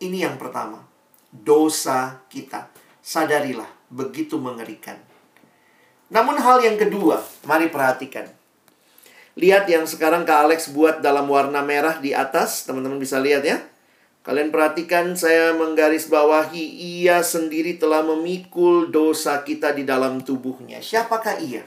[0.00, 0.80] Ini yang pertama.
[1.28, 2.69] Dosa kita.
[3.10, 4.94] Sadarilah, begitu mengerikan.
[6.14, 8.30] Namun hal yang kedua, mari perhatikan.
[9.34, 13.66] Lihat yang sekarang Kak Alex buat dalam warna merah di atas, teman-teman bisa lihat ya.
[14.22, 16.62] Kalian perhatikan saya menggaris bawahi
[17.02, 20.78] ia sendiri telah memikul dosa kita di dalam tubuhnya.
[20.78, 21.66] Siapakah ia?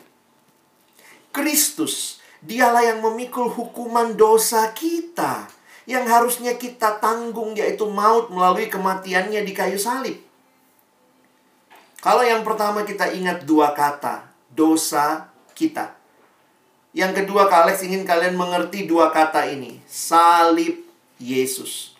[1.36, 2.24] Kristus.
[2.40, 5.52] Dialah yang memikul hukuman dosa kita.
[5.92, 10.32] Yang harusnya kita tanggung yaitu maut melalui kematiannya di kayu salib.
[12.04, 15.96] Kalau yang pertama kita ingat dua kata, dosa kita.
[16.92, 19.80] Yang kedua, Kak Alex ingin kalian mengerti dua kata ini.
[19.88, 20.84] Salib
[21.16, 21.96] Yesus.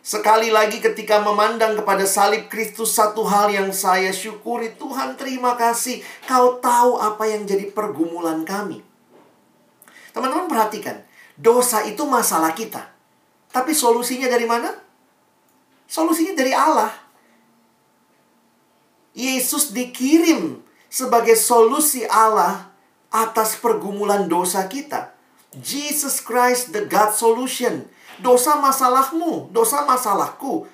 [0.00, 6.00] Sekali lagi ketika memandang kepada salib Kristus satu hal yang saya syukuri Tuhan terima kasih
[6.24, 8.80] kau tahu apa yang jadi pergumulan kami.
[10.16, 11.04] Teman-teman perhatikan,
[11.36, 12.88] dosa itu masalah kita.
[13.52, 14.72] Tapi solusinya dari mana?
[15.84, 17.07] Solusinya dari Allah.
[19.18, 22.70] Yesus dikirim sebagai solusi Allah
[23.10, 25.10] atas pergumulan dosa kita.
[25.58, 27.90] Jesus Christ the God solution.
[28.22, 30.70] Dosa masalahmu, dosa masalahku.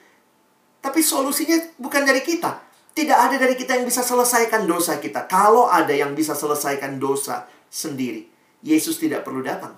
[0.85, 2.61] Tapi solusinya bukan dari kita.
[2.93, 5.25] Tidak ada dari kita yang bisa selesaikan dosa kita.
[5.25, 8.29] Kalau ada yang bisa selesaikan dosa sendiri,
[8.61, 9.75] Yesus tidak perlu datang.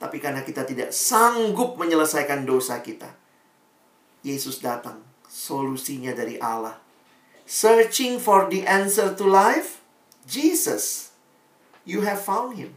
[0.00, 3.14] Tapi karena kita tidak sanggup menyelesaikan dosa kita,
[4.26, 4.98] Yesus datang.
[5.30, 6.81] Solusinya dari Allah
[7.52, 9.84] searching for the answer to life?
[10.24, 11.12] Jesus.
[11.84, 12.72] You have found him.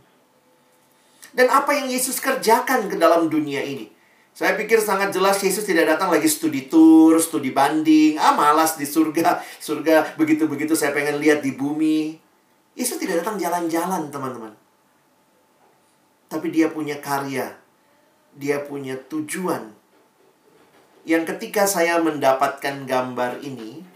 [1.32, 3.88] Dan apa yang Yesus kerjakan ke dalam dunia ini?
[4.36, 8.20] Saya pikir sangat jelas Yesus tidak datang lagi studi tour, studi banding.
[8.20, 9.40] Ah, malas di surga.
[9.64, 12.20] Surga begitu-begitu saya pengen lihat di bumi.
[12.76, 14.52] Yesus tidak datang jalan-jalan, teman-teman.
[16.28, 17.56] Tapi dia punya karya.
[18.36, 19.72] Dia punya tujuan.
[21.08, 23.95] Yang ketika saya mendapatkan gambar ini,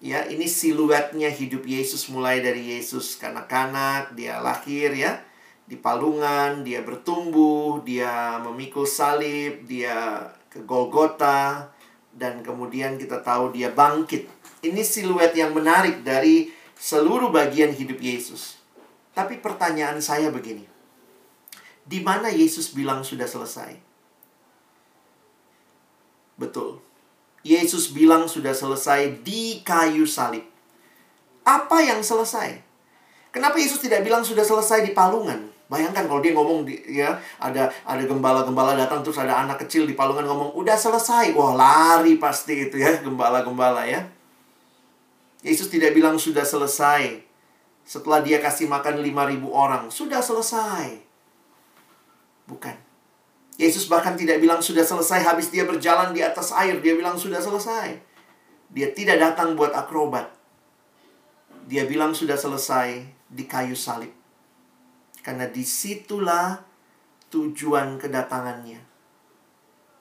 [0.00, 5.20] Ya, ini siluetnya hidup Yesus mulai dari Yesus kanak-kanak, dia lahir ya
[5.70, 11.70] di palungan, dia bertumbuh, dia memikul salib, dia ke Golgota
[12.10, 14.26] dan kemudian kita tahu dia bangkit.
[14.66, 18.58] Ini siluet yang menarik dari seluruh bagian hidup Yesus.
[19.14, 20.66] Tapi pertanyaan saya begini.
[21.86, 23.78] Di mana Yesus bilang sudah selesai?
[26.34, 26.82] Betul.
[27.40, 30.44] Yesus bilang sudah selesai di kayu salib.
[31.44, 32.60] Apa yang selesai?
[33.32, 35.48] Kenapa Yesus tidak bilang sudah selesai di palungan?
[35.70, 39.94] Bayangkan kalau dia ngomong di, ya ada ada gembala-gembala datang terus ada anak kecil di
[39.94, 41.30] palungan ngomong udah selesai.
[41.32, 44.02] Wah, lari pasti itu ya gembala-gembala ya.
[45.40, 47.22] Yesus tidak bilang sudah selesai
[47.86, 51.00] setelah dia kasih makan 5000 orang, sudah selesai.
[52.44, 52.89] Bukan.
[53.60, 57.44] Yesus bahkan tidak bilang sudah selesai habis dia berjalan di atas air, dia bilang sudah
[57.44, 57.92] selesai.
[58.72, 60.32] Dia tidak datang buat akrobat.
[61.68, 64.16] Dia bilang sudah selesai di kayu salib.
[65.20, 66.56] Karena di situlah
[67.28, 68.80] tujuan kedatangannya.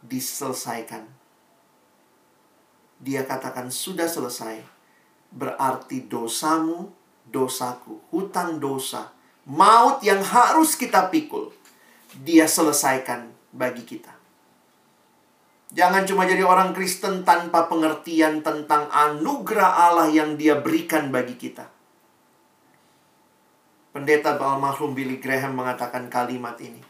[0.08, 1.04] Diselesaikan.
[3.04, 4.64] Dia katakan sudah selesai.
[5.36, 6.96] Berarti dosamu,
[7.28, 9.12] dosaku, hutang dosa,
[9.44, 11.52] maut yang harus kita pikul.
[12.24, 14.14] Dia selesaikan bagi kita.
[15.70, 21.70] Jangan cuma jadi orang Kristen tanpa pengertian tentang anugerah Allah yang dia berikan bagi kita.
[23.94, 26.82] Pendeta almarhum Billy Graham mengatakan kalimat ini.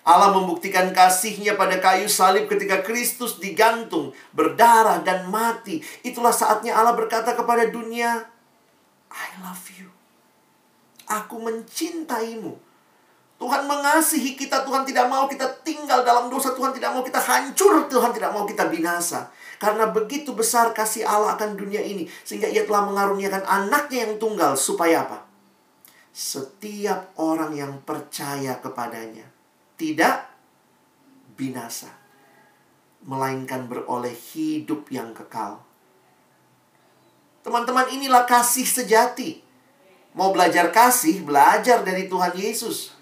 [0.00, 5.84] Allah membuktikan kasihnya pada kayu salib ketika Kristus digantung, berdarah dan mati.
[6.00, 8.24] Itulah saatnya Allah berkata kepada dunia,
[9.12, 9.92] I love you.
[11.08, 12.69] Aku mencintaimu.
[13.40, 17.88] Tuhan mengasihi kita, Tuhan tidak mau kita tinggal dalam dosa, Tuhan tidak mau kita hancur,
[17.88, 19.32] Tuhan tidak mau kita binasa.
[19.56, 24.60] Karena begitu besar kasih Allah akan dunia ini, sehingga ia telah mengaruniakan anaknya yang tunggal,
[24.60, 25.24] supaya apa?
[26.12, 29.24] Setiap orang yang percaya kepadanya,
[29.80, 30.28] tidak
[31.40, 31.88] binasa,
[33.08, 35.64] melainkan beroleh hidup yang kekal.
[37.40, 39.40] Teman-teman, inilah kasih sejati.
[40.12, 42.99] Mau belajar kasih, belajar dari Tuhan Yesus.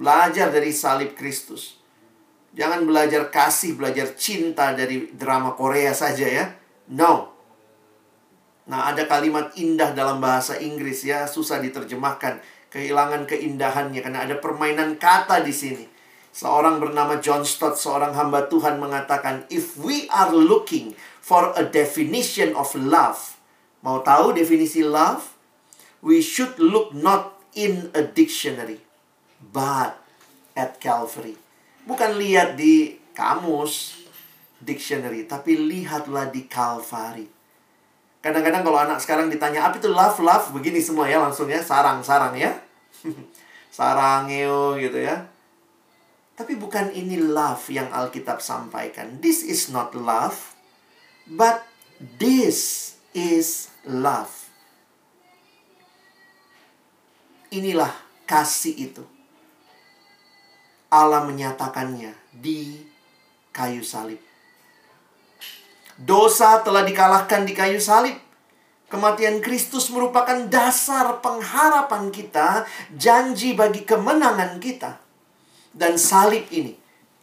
[0.00, 1.76] Belajar dari salib Kristus.
[2.56, 6.56] Jangan belajar kasih, belajar cinta dari drama Korea saja ya.
[6.88, 7.28] No.
[8.64, 12.40] Nah, ada kalimat indah dalam bahasa Inggris ya, susah diterjemahkan.
[12.72, 15.84] Kehilangan keindahannya karena ada permainan kata di sini.
[16.32, 22.56] Seorang bernama John Stott, seorang hamba Tuhan mengatakan, "If we are looking for a definition
[22.56, 23.36] of love."
[23.84, 25.36] Mau tahu definisi love?
[26.00, 28.89] We should look not in a dictionary
[29.40, 29.96] but
[30.52, 31.40] at Calvary.
[31.88, 34.04] Bukan lihat di kamus,
[34.60, 37.26] dictionary, tapi lihatlah di Calvary.
[38.20, 40.52] Kadang-kadang kalau anak sekarang ditanya, apa itu love, love?
[40.52, 42.52] Begini semua ya langsung ya, sarang-sarang ya.
[43.76, 45.24] Sarangeo gitu ya.
[46.36, 49.20] Tapi bukan ini love yang Alkitab sampaikan.
[49.24, 50.52] This is not love,
[51.24, 51.64] but
[52.00, 54.52] this is love.
[57.48, 57.92] Inilah
[58.28, 59.04] kasih itu.
[60.90, 62.82] Allah menyatakannya di
[63.54, 64.18] kayu salib.
[65.94, 68.18] Dosa telah dikalahkan di kayu salib.
[68.90, 72.66] Kematian Kristus merupakan dasar pengharapan kita,
[72.98, 74.98] janji bagi kemenangan kita.
[75.70, 76.74] Dan salib ini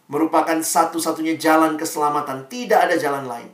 [0.07, 3.51] merupakan satu-satunya jalan keselamatan, tidak ada jalan lain.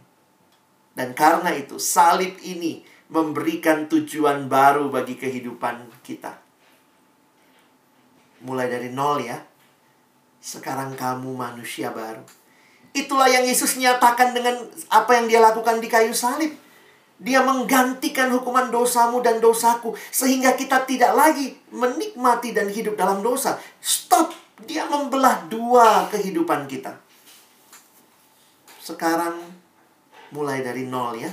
[0.93, 6.37] Dan karena itu, salib ini memberikan tujuan baru bagi kehidupan kita.
[8.45, 9.41] Mulai dari nol ya,
[10.43, 12.19] sekarang kamu manusia baru.
[12.91, 14.59] Itulah yang Yesus nyatakan dengan
[14.91, 16.51] apa yang dia lakukan di kayu salib.
[17.23, 19.95] Dia menggantikan hukuman dosamu dan dosaku.
[20.11, 23.55] Sehingga kita tidak lagi menikmati dan hidup dalam dosa.
[23.79, 24.35] Stop!
[24.67, 26.99] Dia membelah dua kehidupan kita.
[28.83, 29.39] Sekarang
[30.35, 31.31] mulai dari nol ya.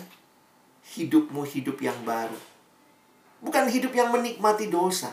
[0.94, 2.38] Hidupmu hidup yang baru.
[3.42, 5.10] Bukan hidup yang menikmati dosa.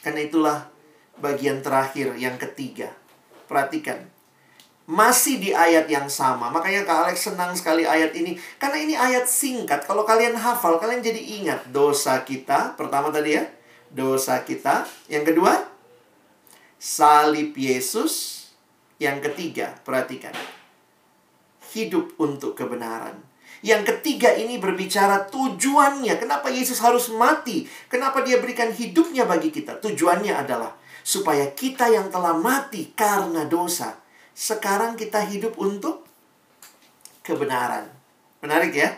[0.00, 0.77] Karena itulah
[1.18, 2.94] bagian terakhir yang ketiga.
[3.50, 4.08] Perhatikan.
[4.88, 6.48] Masih di ayat yang sama.
[6.48, 8.40] Makanya Kak Alex senang sekali ayat ini.
[8.56, 9.84] Karena ini ayat singkat.
[9.84, 12.72] Kalau kalian hafal, kalian jadi ingat dosa kita.
[12.72, 13.44] Pertama tadi ya.
[13.92, 14.88] Dosa kita.
[15.12, 15.52] Yang kedua,
[16.80, 18.48] salib Yesus.
[18.96, 20.32] Yang ketiga, perhatikan.
[21.76, 23.28] Hidup untuk kebenaran.
[23.60, 26.14] Yang ketiga ini berbicara tujuannya.
[26.16, 27.66] Kenapa Yesus harus mati?
[27.90, 29.82] Kenapa dia berikan hidupnya bagi kita?
[29.82, 30.78] Tujuannya adalah
[31.08, 33.96] supaya kita yang telah mati karena dosa,
[34.36, 36.04] sekarang kita hidup untuk
[37.24, 37.88] kebenaran.
[38.44, 38.92] Menarik ya?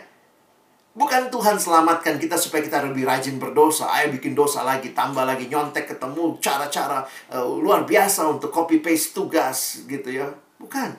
[0.91, 3.87] Bukan Tuhan selamatkan kita supaya kita lebih rajin berdosa.
[3.95, 9.15] Ayo bikin dosa lagi, tambah lagi, nyontek ketemu cara-cara uh, luar biasa untuk copy paste
[9.15, 10.27] tugas gitu ya.
[10.59, 10.91] Bukan.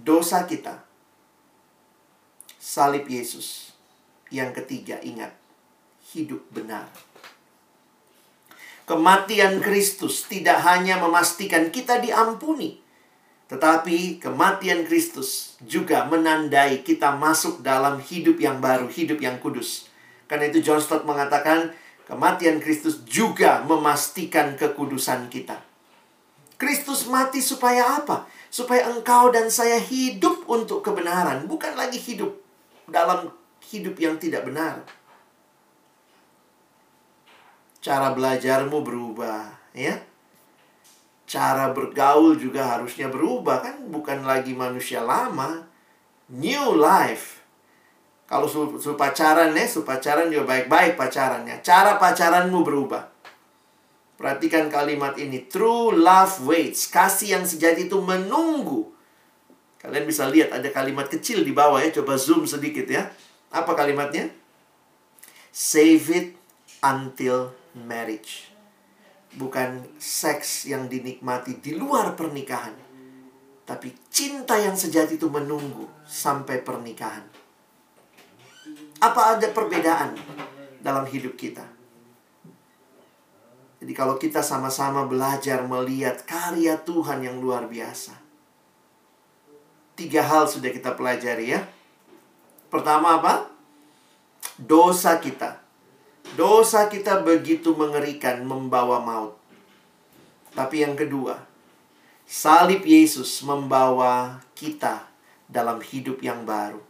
[0.00, 0.80] Dosa kita.
[2.56, 3.76] Salib Yesus.
[4.32, 5.36] Yang ketiga, ingat.
[6.16, 6.88] Hidup benar.
[8.90, 12.82] Kematian Kristus tidak hanya memastikan kita diampuni,
[13.46, 19.86] tetapi kematian Kristus juga menandai kita masuk dalam hidup yang baru, hidup yang kudus.
[20.26, 21.70] Karena itu John Stott mengatakan,
[22.10, 25.62] kematian Kristus juga memastikan kekudusan kita.
[26.58, 28.26] Kristus mati supaya apa?
[28.50, 32.34] Supaya engkau dan saya hidup untuk kebenaran, bukan lagi hidup
[32.90, 33.30] dalam
[33.70, 34.82] hidup yang tidak benar.
[37.80, 39.96] Cara belajarmu berubah, ya.
[41.24, 45.64] Cara bergaul juga harusnya berubah kan bukan lagi manusia lama.
[46.28, 47.40] New life.
[48.28, 51.62] Kalau su, su pacaran ya, su pacaran juga baik-baik pacarannya.
[51.64, 53.10] Cara pacaranmu berubah.
[54.20, 55.48] Perhatikan kalimat ini.
[55.48, 56.92] True love waits.
[56.92, 58.90] Kasih yang sejati itu menunggu.
[59.80, 61.88] Kalian bisa lihat ada kalimat kecil di bawah ya.
[61.88, 63.08] Coba zoom sedikit ya.
[63.48, 64.28] Apa kalimatnya?
[65.50, 66.28] Save it
[66.84, 68.50] until marriage.
[69.30, 72.74] Bukan seks yang dinikmati di luar pernikahan.
[73.62, 77.22] Tapi cinta yang sejati itu menunggu sampai pernikahan.
[78.98, 80.18] Apa ada perbedaan
[80.82, 81.62] dalam hidup kita?
[83.80, 88.12] Jadi kalau kita sama-sama belajar melihat karya Tuhan yang luar biasa.
[89.96, 91.64] Tiga hal sudah kita pelajari ya.
[92.68, 93.48] Pertama apa?
[94.60, 95.69] Dosa kita.
[96.38, 99.34] Dosa kita begitu mengerikan membawa maut.
[100.54, 101.42] Tapi yang kedua,
[102.26, 105.10] salib Yesus membawa kita
[105.50, 106.80] dalam hidup yang baru.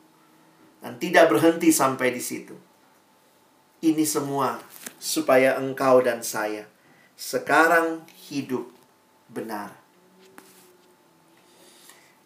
[0.81, 2.57] Dan tidak berhenti sampai di situ.
[3.81, 4.61] Ini semua
[5.01, 6.69] supaya engkau dan saya
[7.21, 8.69] sekarang hidup
[9.29, 9.77] benar.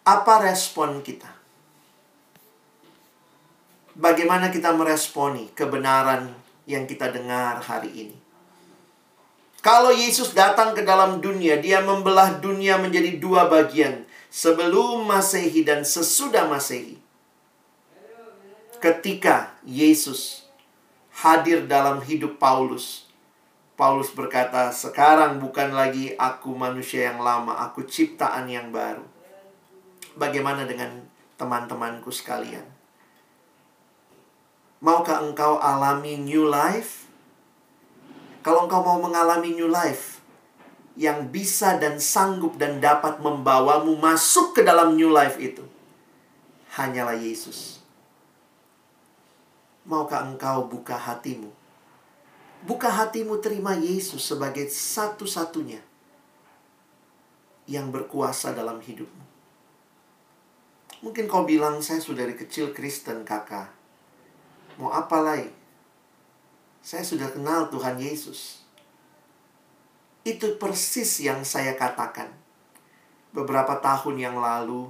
[0.06, 1.30] Apa respon kita?
[3.94, 8.16] Bagaimana kita meresponi kebenaran yang kita dengar hari ini?
[9.64, 15.88] Kalau Yesus datang ke dalam dunia, Dia membelah dunia menjadi dua bagian, sebelum Masehi dan
[15.88, 17.00] sesudah Masehi.
[18.76, 20.44] Ketika Yesus
[21.16, 23.08] hadir dalam hidup Paulus,
[23.72, 29.08] Paulus berkata, "Sekarang bukan lagi aku manusia yang lama, aku ciptaan yang baru."
[30.20, 31.08] Bagaimana dengan
[31.40, 32.73] teman-temanku sekalian?
[34.84, 37.08] Maukah engkau alami new life?
[38.44, 40.20] Kalau engkau mau mengalami new life
[40.92, 45.64] yang bisa dan sanggup dan dapat membawamu masuk ke dalam new life itu,
[46.76, 47.80] hanyalah Yesus.
[49.88, 51.48] Maukah engkau buka hatimu?
[52.68, 55.80] Buka hatimu terima Yesus sebagai satu-satunya
[57.64, 59.24] yang berkuasa dalam hidupmu.
[61.00, 63.83] Mungkin kau bilang, saya sudah dari kecil Kristen kakak.
[64.80, 65.50] Mau apa lagi?
[66.84, 68.64] Saya sudah kenal Tuhan Yesus.
[70.24, 72.32] Itu persis yang saya katakan.
[73.34, 74.88] Beberapa tahun yang lalu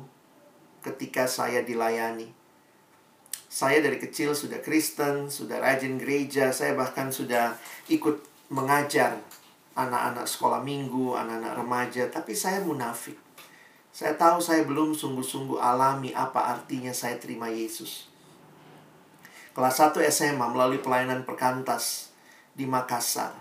[0.84, 2.44] ketika saya dilayani
[3.54, 7.54] saya dari kecil sudah Kristen, sudah rajin gereja, saya bahkan sudah
[7.86, 8.18] ikut
[8.50, 9.14] mengajar
[9.78, 13.14] anak-anak sekolah minggu, anak-anak remaja, tapi saya munafik.
[13.94, 18.10] Saya tahu saya belum sungguh-sungguh alami apa artinya saya terima Yesus.
[19.54, 22.10] Kelas 1 SMA melalui pelayanan perkantas
[22.52, 23.32] di Makassar.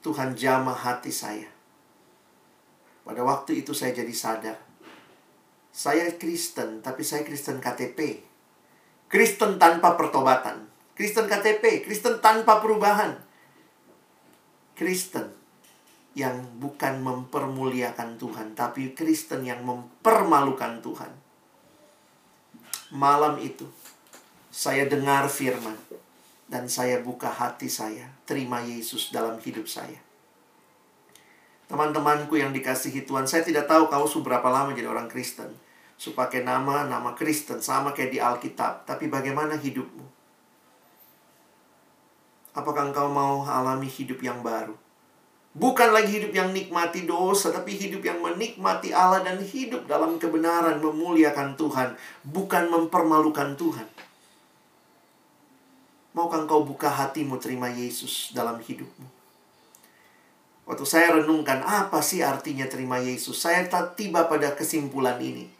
[0.00, 1.48] Tuhan jamah hati saya.
[3.04, 4.56] Pada waktu itu saya jadi sadar.
[5.68, 8.32] Saya Kristen, tapi saya Kristen KTP
[9.14, 10.66] Kristen tanpa pertobatan.
[10.98, 13.14] Kristen KTP, Kristen tanpa perubahan.
[14.74, 15.30] Kristen
[16.18, 21.14] yang bukan mempermuliakan Tuhan, tapi Kristen yang mempermalukan Tuhan.
[22.90, 23.70] Malam itu,
[24.54, 25.74] saya dengar firman,
[26.46, 29.98] dan saya buka hati saya, terima Yesus dalam hidup saya.
[31.66, 35.50] Teman-temanku yang dikasihi Tuhan, saya tidak tahu kau seberapa lama jadi orang Kristen
[35.98, 40.06] supaya nama nama Kristen sama kayak di Alkitab, tapi bagaimana hidupmu?
[42.54, 44.78] Apakah engkau mau alami hidup yang baru?
[45.58, 50.78] Bukan lagi hidup yang nikmati dosa, tapi hidup yang menikmati Allah dan hidup dalam kebenaran,
[50.78, 54.03] memuliakan Tuhan, bukan mempermalukan Tuhan.
[56.14, 59.06] Maukah engkau buka hatimu terima Yesus dalam hidupmu?
[60.64, 63.66] Waktu saya renungkan apa sih artinya terima Yesus, saya
[63.98, 65.50] tiba pada kesimpulan ini.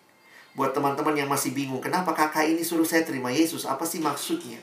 [0.55, 3.67] Buat teman-teman yang masih bingung, kenapa kakak ini suruh saya terima Yesus?
[3.67, 4.63] Apa sih maksudnya?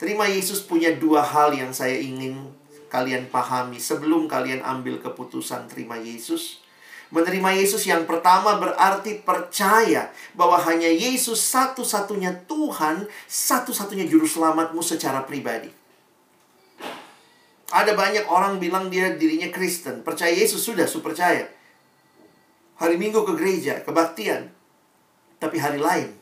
[0.00, 2.48] Terima Yesus punya dua hal yang saya ingin
[2.88, 6.59] kalian pahami sebelum kalian ambil keputusan terima Yesus.
[7.10, 15.26] Menerima Yesus yang pertama berarti percaya bahwa hanya Yesus satu-satunya Tuhan, satu-satunya juru selamatmu secara
[15.26, 15.74] pribadi.
[17.70, 21.50] Ada banyak orang bilang dia dirinya Kristen, percaya Yesus sudah, su percaya.
[22.78, 24.50] Hari Minggu ke gereja, kebaktian,
[25.42, 26.14] tapi hari lain.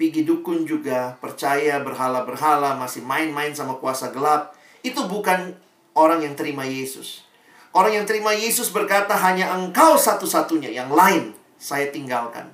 [0.00, 4.56] Pigi dukun juga percaya berhala-berhala, masih main-main sama kuasa gelap.
[4.80, 5.52] Itu bukan
[5.92, 7.28] orang yang terima Yesus.
[7.72, 12.52] Orang yang terima Yesus berkata hanya engkau satu-satunya, yang lain saya tinggalkan.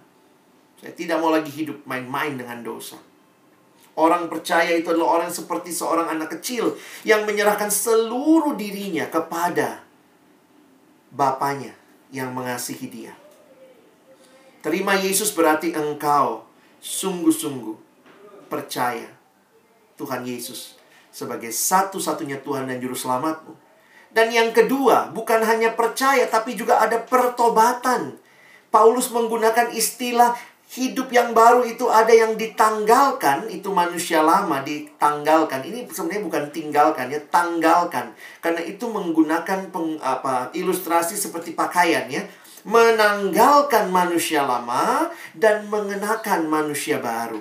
[0.79, 2.95] Saya tidak mau lagi hidup main-main dengan dosa.
[3.99, 9.83] Orang percaya itu adalah orang seperti seorang anak kecil yang menyerahkan seluruh dirinya kepada
[11.09, 11.75] Bapaknya
[12.15, 13.17] yang mengasihi dia.
[14.63, 16.47] Terima Yesus berarti engkau
[16.79, 17.75] sungguh-sungguh
[18.47, 19.09] percaya
[19.99, 20.79] Tuhan Yesus
[21.11, 23.68] sebagai satu-satunya Tuhan dan Juru Selamatmu.
[24.09, 28.17] Dan yang kedua, bukan hanya percaya, tapi juga ada pertobatan.
[28.73, 30.33] Paulus menggunakan istilah
[30.69, 35.65] hidup yang baru itu ada yang ditanggalkan, itu manusia lama ditanggalkan.
[35.65, 38.13] Ini sebenarnya bukan tinggalkan ya, tanggalkan.
[38.45, 42.25] Karena itu menggunakan peng, apa ilustrasi seperti pakaian ya.
[42.69, 47.41] Menanggalkan manusia lama dan mengenakan manusia baru.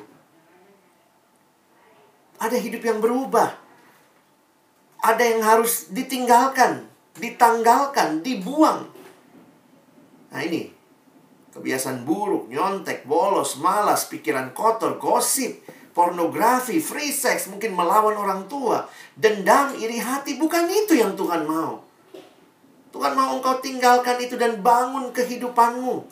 [2.39, 3.66] Ada hidup yang berubah.
[5.03, 8.89] Ada yang harus ditinggalkan, ditanggalkan, dibuang.
[10.33, 10.77] Nah ini
[11.57, 18.85] Kebiasaan buruk, nyontek, bolos, malas, pikiran kotor, gosip, pornografi, free sex, mungkin melawan orang tua,
[19.17, 21.81] dendam, iri hati, bukan itu yang Tuhan mau.
[22.93, 26.05] Tuhan mau engkau tinggalkan itu dan bangun kehidupanmu.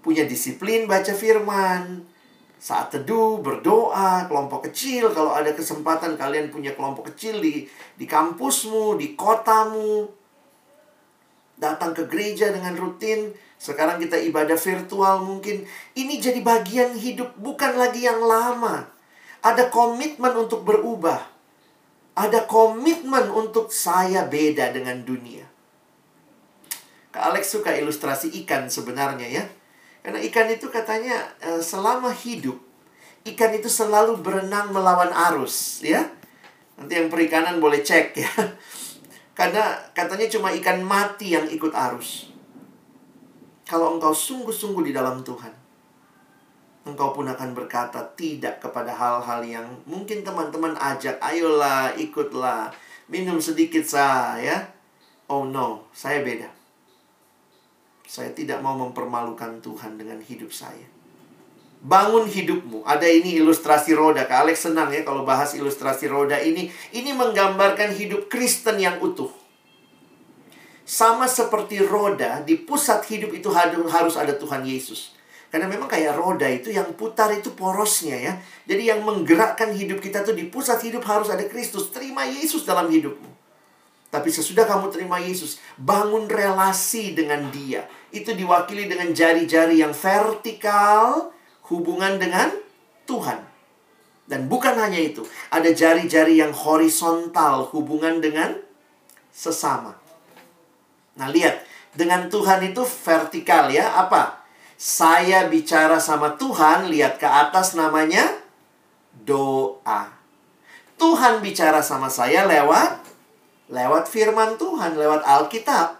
[0.00, 2.08] Punya disiplin baca firman,
[2.60, 7.64] saat teduh, berdoa, kelompok kecil, kalau ada kesempatan kalian punya kelompok kecil di
[7.96, 10.04] di kampusmu, di kotamu,
[11.56, 15.64] datang ke gereja dengan rutin, sekarang kita ibadah virtual mungkin.
[15.96, 18.88] Ini jadi bagian hidup bukan lagi yang lama.
[19.40, 21.20] Ada komitmen untuk berubah.
[22.16, 25.48] Ada komitmen untuk saya beda dengan dunia.
[27.12, 29.44] Kak Alex suka ilustrasi ikan sebenarnya ya.
[30.00, 32.56] Karena ikan itu katanya eh, selama hidup,
[33.24, 36.08] ikan itu selalu berenang melawan arus ya.
[36.80, 38.30] Nanti yang perikanan boleh cek ya.
[39.38, 42.32] Karena katanya cuma ikan mati yang ikut arus.
[43.68, 45.52] Kalau engkau sungguh-sungguh di dalam Tuhan,
[46.88, 52.74] engkau pun akan berkata tidak kepada hal-hal yang mungkin teman-teman ajak, ayolah, ikutlah,
[53.06, 54.74] minum sedikit saya.
[55.30, 56.59] Oh no, saya beda.
[58.10, 60.82] Saya tidak mau mempermalukan Tuhan dengan hidup saya.
[61.78, 62.82] Bangun hidupmu.
[62.82, 64.26] Ada ini ilustrasi roda.
[64.26, 66.66] Kak Alex senang ya kalau bahas ilustrasi roda ini.
[66.90, 69.30] Ini menggambarkan hidup Kristen yang utuh
[70.90, 75.14] sama seperti roda di pusat hidup itu harus ada Tuhan Yesus.
[75.46, 78.34] Karena memang kayak roda itu yang putar itu porosnya ya.
[78.66, 81.94] Jadi yang menggerakkan hidup kita tuh di pusat hidup harus ada Kristus.
[81.94, 83.39] Terima Yesus dalam hidupmu.
[84.10, 87.86] Tapi sesudah kamu terima Yesus, bangun relasi dengan dia.
[88.10, 91.30] Itu diwakili dengan jari-jari yang vertikal,
[91.70, 92.50] hubungan dengan
[93.06, 93.38] Tuhan.
[94.26, 98.58] Dan bukan hanya itu, ada jari-jari yang horizontal, hubungan dengan
[99.30, 99.94] sesama.
[101.18, 101.66] Nah, lihat.
[101.90, 103.98] Dengan Tuhan itu vertikal ya.
[103.98, 104.46] Apa?
[104.78, 108.30] Saya bicara sama Tuhan, lihat ke atas namanya
[109.26, 110.14] doa.
[110.94, 113.09] Tuhan bicara sama saya lewat
[113.70, 115.96] lewat firman Tuhan, lewat Alkitab.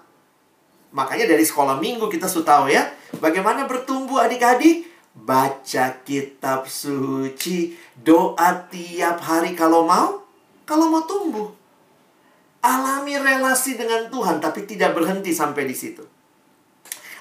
[0.90, 2.82] Makanya dari sekolah minggu kita sudah tahu ya,
[3.22, 4.90] bagaimana bertumbuh adik-adik?
[5.10, 10.26] Baca kitab suci, doa tiap hari kalau mau,
[10.66, 11.50] kalau mau tumbuh.
[12.60, 16.04] Alami relasi dengan Tuhan, tapi tidak berhenti sampai di situ.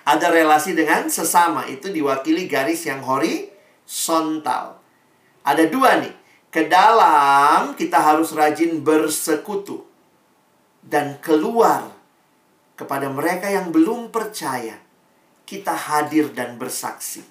[0.05, 4.81] Ada relasi dengan sesama, itu diwakili garis yang horizontal.
[5.45, 6.13] Ada dua nih.
[6.49, 9.88] Ke dalam kita harus rajin bersekutu.
[10.79, 11.91] Dan keluar
[12.79, 14.79] kepada mereka yang belum percaya.
[15.43, 17.25] Kita hadir dan bersaksi.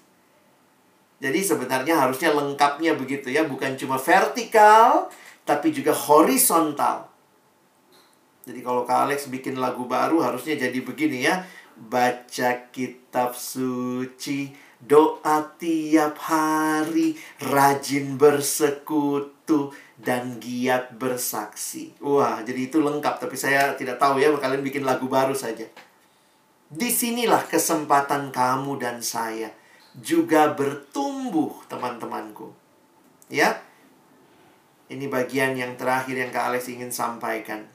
[1.18, 3.46] Jadi sebenarnya harusnya lengkapnya begitu ya.
[3.46, 5.10] Bukan cuma vertikal,
[5.42, 7.08] tapi juga horizontal
[8.48, 11.44] jadi kalau Kak Alex bikin lagu baru harusnya jadi begini ya.
[11.76, 17.12] Baca kitab suci, doa tiap hari,
[17.44, 21.90] rajin bersekutu, dan giat bersaksi.
[21.98, 23.18] Wah, jadi itu lengkap.
[23.18, 25.66] Tapi saya tidak tahu ya, kalian bikin lagu baru saja.
[26.70, 29.50] Di sinilah kesempatan kamu dan saya
[29.98, 32.54] juga bertumbuh, teman-temanku.
[33.28, 33.60] Ya,
[34.88, 37.66] ini bagian yang terakhir yang Kak Alex ingin sampaikan.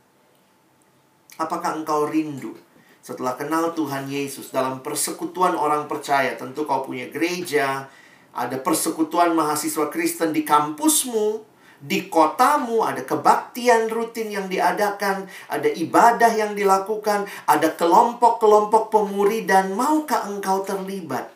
[1.37, 2.57] Apakah engkau rindu
[3.03, 6.33] setelah kenal Tuhan Yesus dalam persekutuan orang percaya?
[6.39, 7.85] Tentu kau punya gereja,
[8.33, 11.52] ada persekutuan mahasiswa Kristen di kampusmu,
[11.83, 19.75] di kotamu, ada kebaktian rutin yang diadakan, ada ibadah yang dilakukan, ada kelompok-kelompok pemuri dan
[19.75, 21.27] maukah engkau terlibat?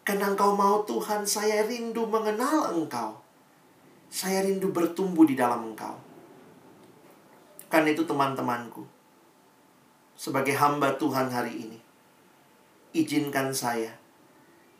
[0.00, 3.20] Karena engkau mau Tuhan, saya rindu mengenal engkau.
[4.08, 5.92] Saya rindu bertumbuh di dalam engkau.
[7.68, 8.80] Karena itu teman-temanku,
[10.16, 11.78] sebagai hamba Tuhan hari ini,
[12.96, 13.92] izinkan saya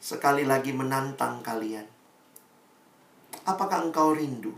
[0.01, 1.94] sekali lagi menantang kalian.
[3.45, 4.57] Apakah engkau rindu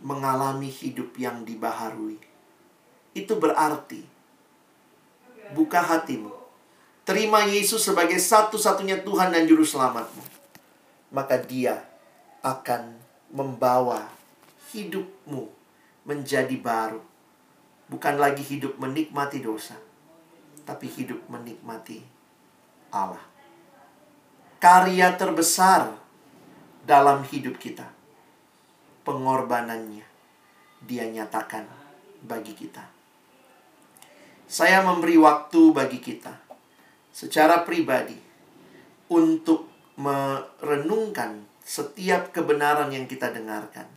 [0.00, 2.16] mengalami hidup yang dibaharui?
[3.12, 4.04] Itu berarti
[5.52, 6.32] buka hatimu.
[7.06, 10.24] Terima Yesus sebagai satu-satunya Tuhan dan Juru Selamatmu.
[11.14, 11.86] Maka dia
[12.42, 12.98] akan
[13.30, 14.10] membawa
[14.74, 15.46] hidupmu
[16.02, 16.98] menjadi baru.
[17.86, 19.78] Bukan lagi hidup menikmati dosa,
[20.66, 22.02] tapi hidup menikmati
[22.90, 23.22] Allah.
[24.58, 25.94] Karya terbesar
[26.86, 27.90] dalam hidup kita,
[29.02, 30.06] pengorbanannya,
[30.86, 31.66] Dia nyatakan
[32.22, 32.86] bagi kita.
[34.46, 36.30] Saya memberi waktu bagi kita
[37.10, 38.14] secara pribadi
[39.10, 39.66] untuk
[39.98, 43.95] merenungkan setiap kebenaran yang kita dengarkan.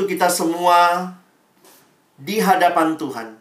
[0.00, 1.12] Waktu kita semua
[2.16, 3.36] di hadapan Tuhan,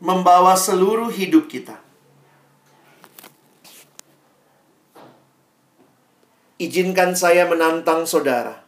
[0.00, 1.76] membawa seluruh hidup kita.
[6.56, 8.64] Izinkan saya menantang saudara,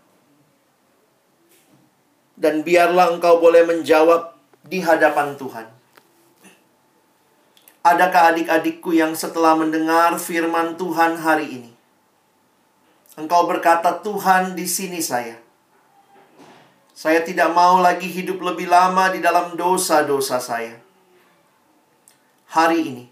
[2.36, 4.36] dan biarlah engkau boleh menjawab
[4.68, 5.72] di hadapan Tuhan.
[7.80, 11.72] Adakah adik-adikku yang setelah mendengar firman Tuhan hari ini,
[13.16, 15.45] engkau berkata, "Tuhan, di sini saya."
[16.96, 20.80] Saya tidak mau lagi hidup lebih lama di dalam dosa-dosa saya.
[22.48, 23.04] Hari ini,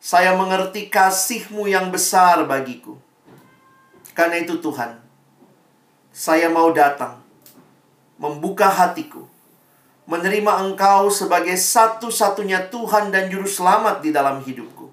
[0.00, 2.96] saya mengerti kasih-Mu yang besar bagiku.
[4.16, 4.96] Karena itu Tuhan,
[6.08, 7.20] saya mau datang,
[8.16, 9.28] membuka hatiku,
[10.08, 14.88] menerima Engkau sebagai satu-satunya Tuhan dan Juru Selamat di dalam hidupku.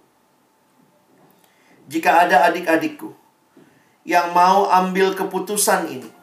[1.88, 3.16] Jika ada adik-adikku
[4.04, 6.19] yang mau ambil keputusan ini,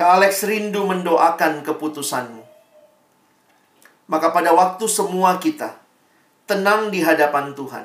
[0.00, 2.40] Kak Alex rindu mendoakan keputusanmu.
[4.08, 5.76] Maka pada waktu semua kita
[6.48, 7.84] tenang di hadapan Tuhan,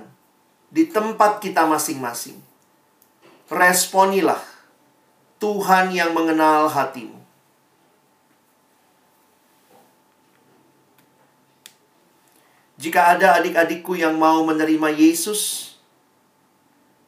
[0.71, 2.39] di tempat kita masing-masing,
[3.51, 4.39] responilah
[5.43, 7.19] Tuhan yang mengenal hatimu.
[12.79, 15.75] Jika ada adik-adikku yang mau menerima Yesus,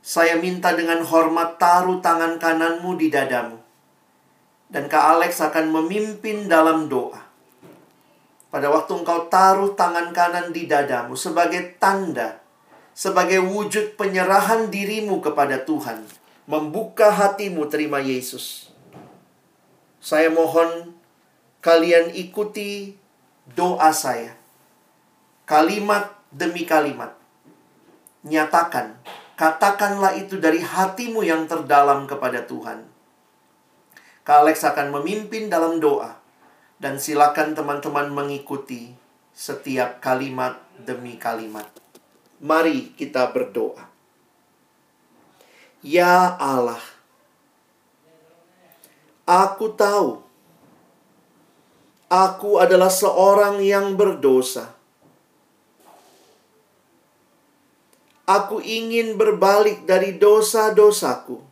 [0.03, 3.66] saya minta dengan hormat taruh tangan kananmu di dadamu.
[4.67, 7.23] Dan Kak Alex akan memimpin dalam doa.
[8.51, 12.39] Pada waktu engkau taruh tangan kanan di dadamu sebagai tanda,
[12.91, 16.03] sebagai wujud penyerahan dirimu kepada Tuhan,
[16.47, 18.71] membuka hatimu terima Yesus.
[20.03, 20.95] Saya mohon
[21.59, 22.95] kalian ikuti
[23.51, 24.37] doa saya
[25.47, 27.15] kalimat demi kalimat.
[28.27, 28.99] Nyatakan,
[29.39, 32.83] katakanlah itu dari hatimu yang terdalam kepada Tuhan.
[34.27, 36.19] Kak Alex akan memimpin dalam doa.
[36.83, 38.91] Dan silakan teman-teman mengikuti
[39.31, 41.65] setiap kalimat demi kalimat.
[42.43, 43.87] Mari kita berdoa.
[45.79, 46.83] Ya Allah,
[49.23, 50.19] aku tahu
[52.11, 54.77] aku adalah seorang yang berdosa
[58.27, 61.46] Aku ingin berbalik dari dosa-dosaku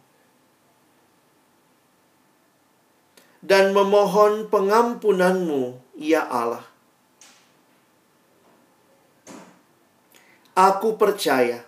[3.45, 6.65] dan memohon pengampunanmu, ya Allah.
[10.57, 11.61] Aku percaya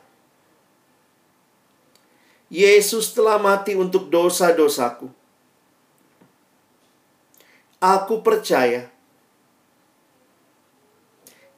[2.49, 5.11] Yesus telah mati untuk dosa-dosaku.
[7.78, 8.89] Aku percaya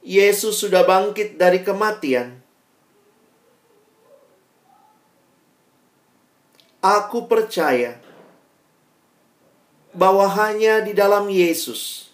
[0.04, 2.40] Yesus sudah bangkit dari kematian
[6.80, 8.00] Aku percaya
[9.90, 12.10] bahwa hanya di dalam Yesus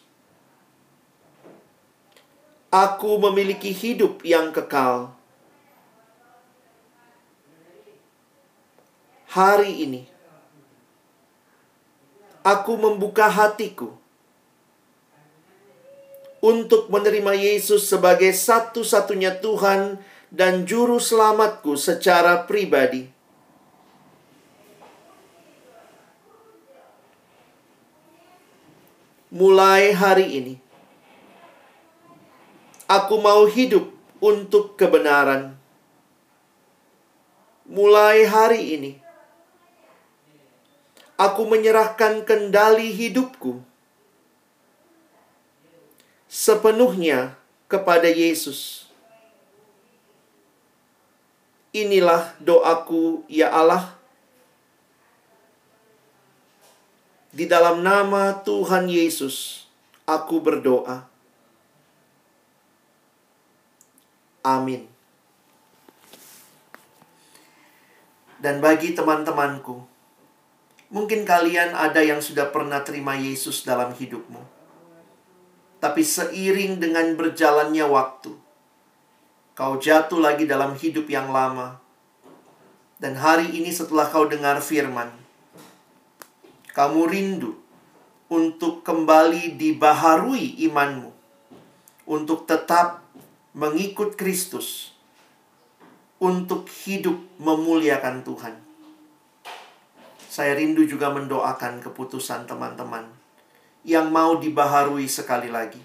[2.73, 5.13] aku memiliki hidup yang kekal.
[9.37, 10.09] Hari ini
[12.41, 13.93] aku membuka hatiku
[16.41, 20.01] untuk menerima Yesus sebagai satu-satunya Tuhan
[20.33, 23.16] dan Juru Selamatku secara pribadi.
[29.31, 30.55] Mulai hari ini.
[32.87, 33.91] Aku mau hidup
[34.23, 35.59] untuk kebenaran.
[37.67, 38.93] Mulai hari ini,
[41.19, 43.59] aku menyerahkan kendali hidupku
[46.31, 47.35] sepenuhnya
[47.67, 48.87] kepada Yesus.
[51.75, 53.96] Inilah doaku, ya Allah.
[57.37, 59.69] Di dalam nama Tuhan Yesus,
[60.09, 61.05] aku berdoa.
[64.41, 64.89] Amin.
[68.41, 69.85] Dan bagi teman-temanku,
[70.89, 74.41] mungkin kalian ada yang sudah pernah terima Yesus dalam hidupmu.
[75.77, 78.33] Tapi seiring dengan berjalannya waktu,
[79.53, 81.85] kau jatuh lagi dalam hidup yang lama.
[82.97, 85.26] Dan hari ini setelah kau dengar firman,
[86.77, 87.57] kamu rindu
[88.29, 91.09] untuk kembali dibaharui imanmu,
[92.05, 93.01] untuk tetap
[93.57, 94.93] mengikut Kristus,
[96.21, 98.55] untuk hidup memuliakan Tuhan.
[100.29, 103.09] Saya rindu juga mendoakan keputusan teman-teman
[103.89, 105.81] yang mau dibaharui sekali lagi.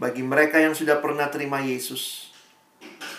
[0.00, 2.32] Bagi mereka yang sudah pernah terima Yesus,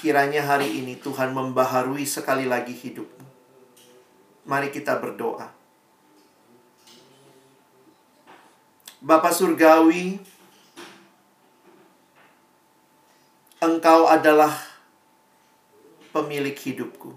[0.05, 3.25] Kiranya hari ini Tuhan membaharui sekali lagi hidupmu.
[4.45, 5.64] Mari kita berdoa.
[9.05, 10.17] Bapa Surgawi,
[13.61, 14.49] Engkau adalah
[16.09, 17.13] pemilik hidupku.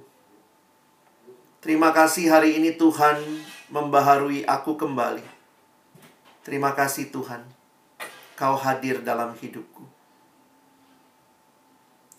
[1.64, 3.16] Terima kasih hari ini Tuhan
[3.72, 5.24] membaharui aku kembali.
[6.44, 7.48] Terima kasih Tuhan,
[8.36, 9.88] Kau hadir dalam hidupku.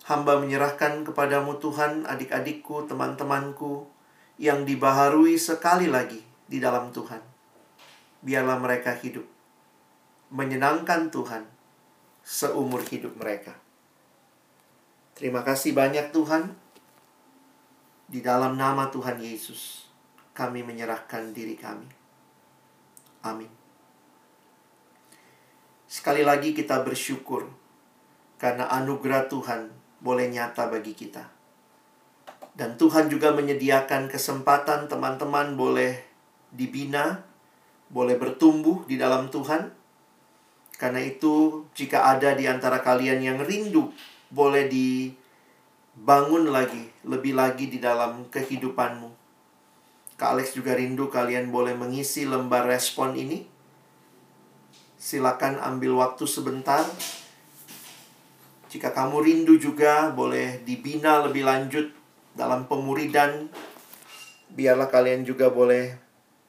[0.10, 3.86] Hamba menyerahkan kepadamu Tuhan adik-adikku, teman-temanku
[4.42, 7.22] yang dibaharui sekali lagi di dalam Tuhan.
[8.26, 9.38] Biarlah mereka hidup
[10.30, 11.46] menyenangkan Tuhan
[12.22, 13.58] seumur hidup mereka.
[15.18, 16.56] Terima kasih banyak Tuhan.
[18.10, 19.86] Di dalam nama Tuhan Yesus,
[20.34, 21.86] kami menyerahkan diri kami.
[23.22, 23.52] Amin.
[25.86, 27.50] Sekali lagi kita bersyukur
[28.42, 29.70] karena anugerah Tuhan
[30.02, 31.26] boleh nyata bagi kita.
[32.56, 36.02] Dan Tuhan juga menyediakan kesempatan teman-teman boleh
[36.52, 37.24] dibina,
[37.92, 39.79] boleh bertumbuh di dalam Tuhan.
[40.80, 43.92] Karena itu, jika ada di antara kalian yang rindu,
[44.32, 49.12] boleh dibangun lagi, lebih lagi di dalam kehidupanmu.
[50.16, 53.44] Kak Alex juga rindu kalian boleh mengisi lembar respon ini.
[54.96, 56.84] Silakan ambil waktu sebentar
[58.70, 61.90] jika kamu rindu juga, boleh dibina lebih lanjut
[62.38, 63.50] dalam pemuridan.
[64.54, 65.98] Biarlah kalian juga boleh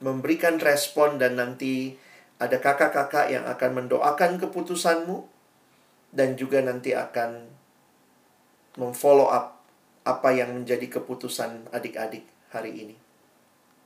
[0.04, 1.96] memberikan respon dan nanti
[2.40, 5.28] ada kakak-kakak yang akan mendoakan keputusanmu
[6.10, 7.52] dan juga nanti akan
[8.80, 9.60] memfollow up
[10.08, 12.96] apa yang menjadi keputusan adik-adik hari ini.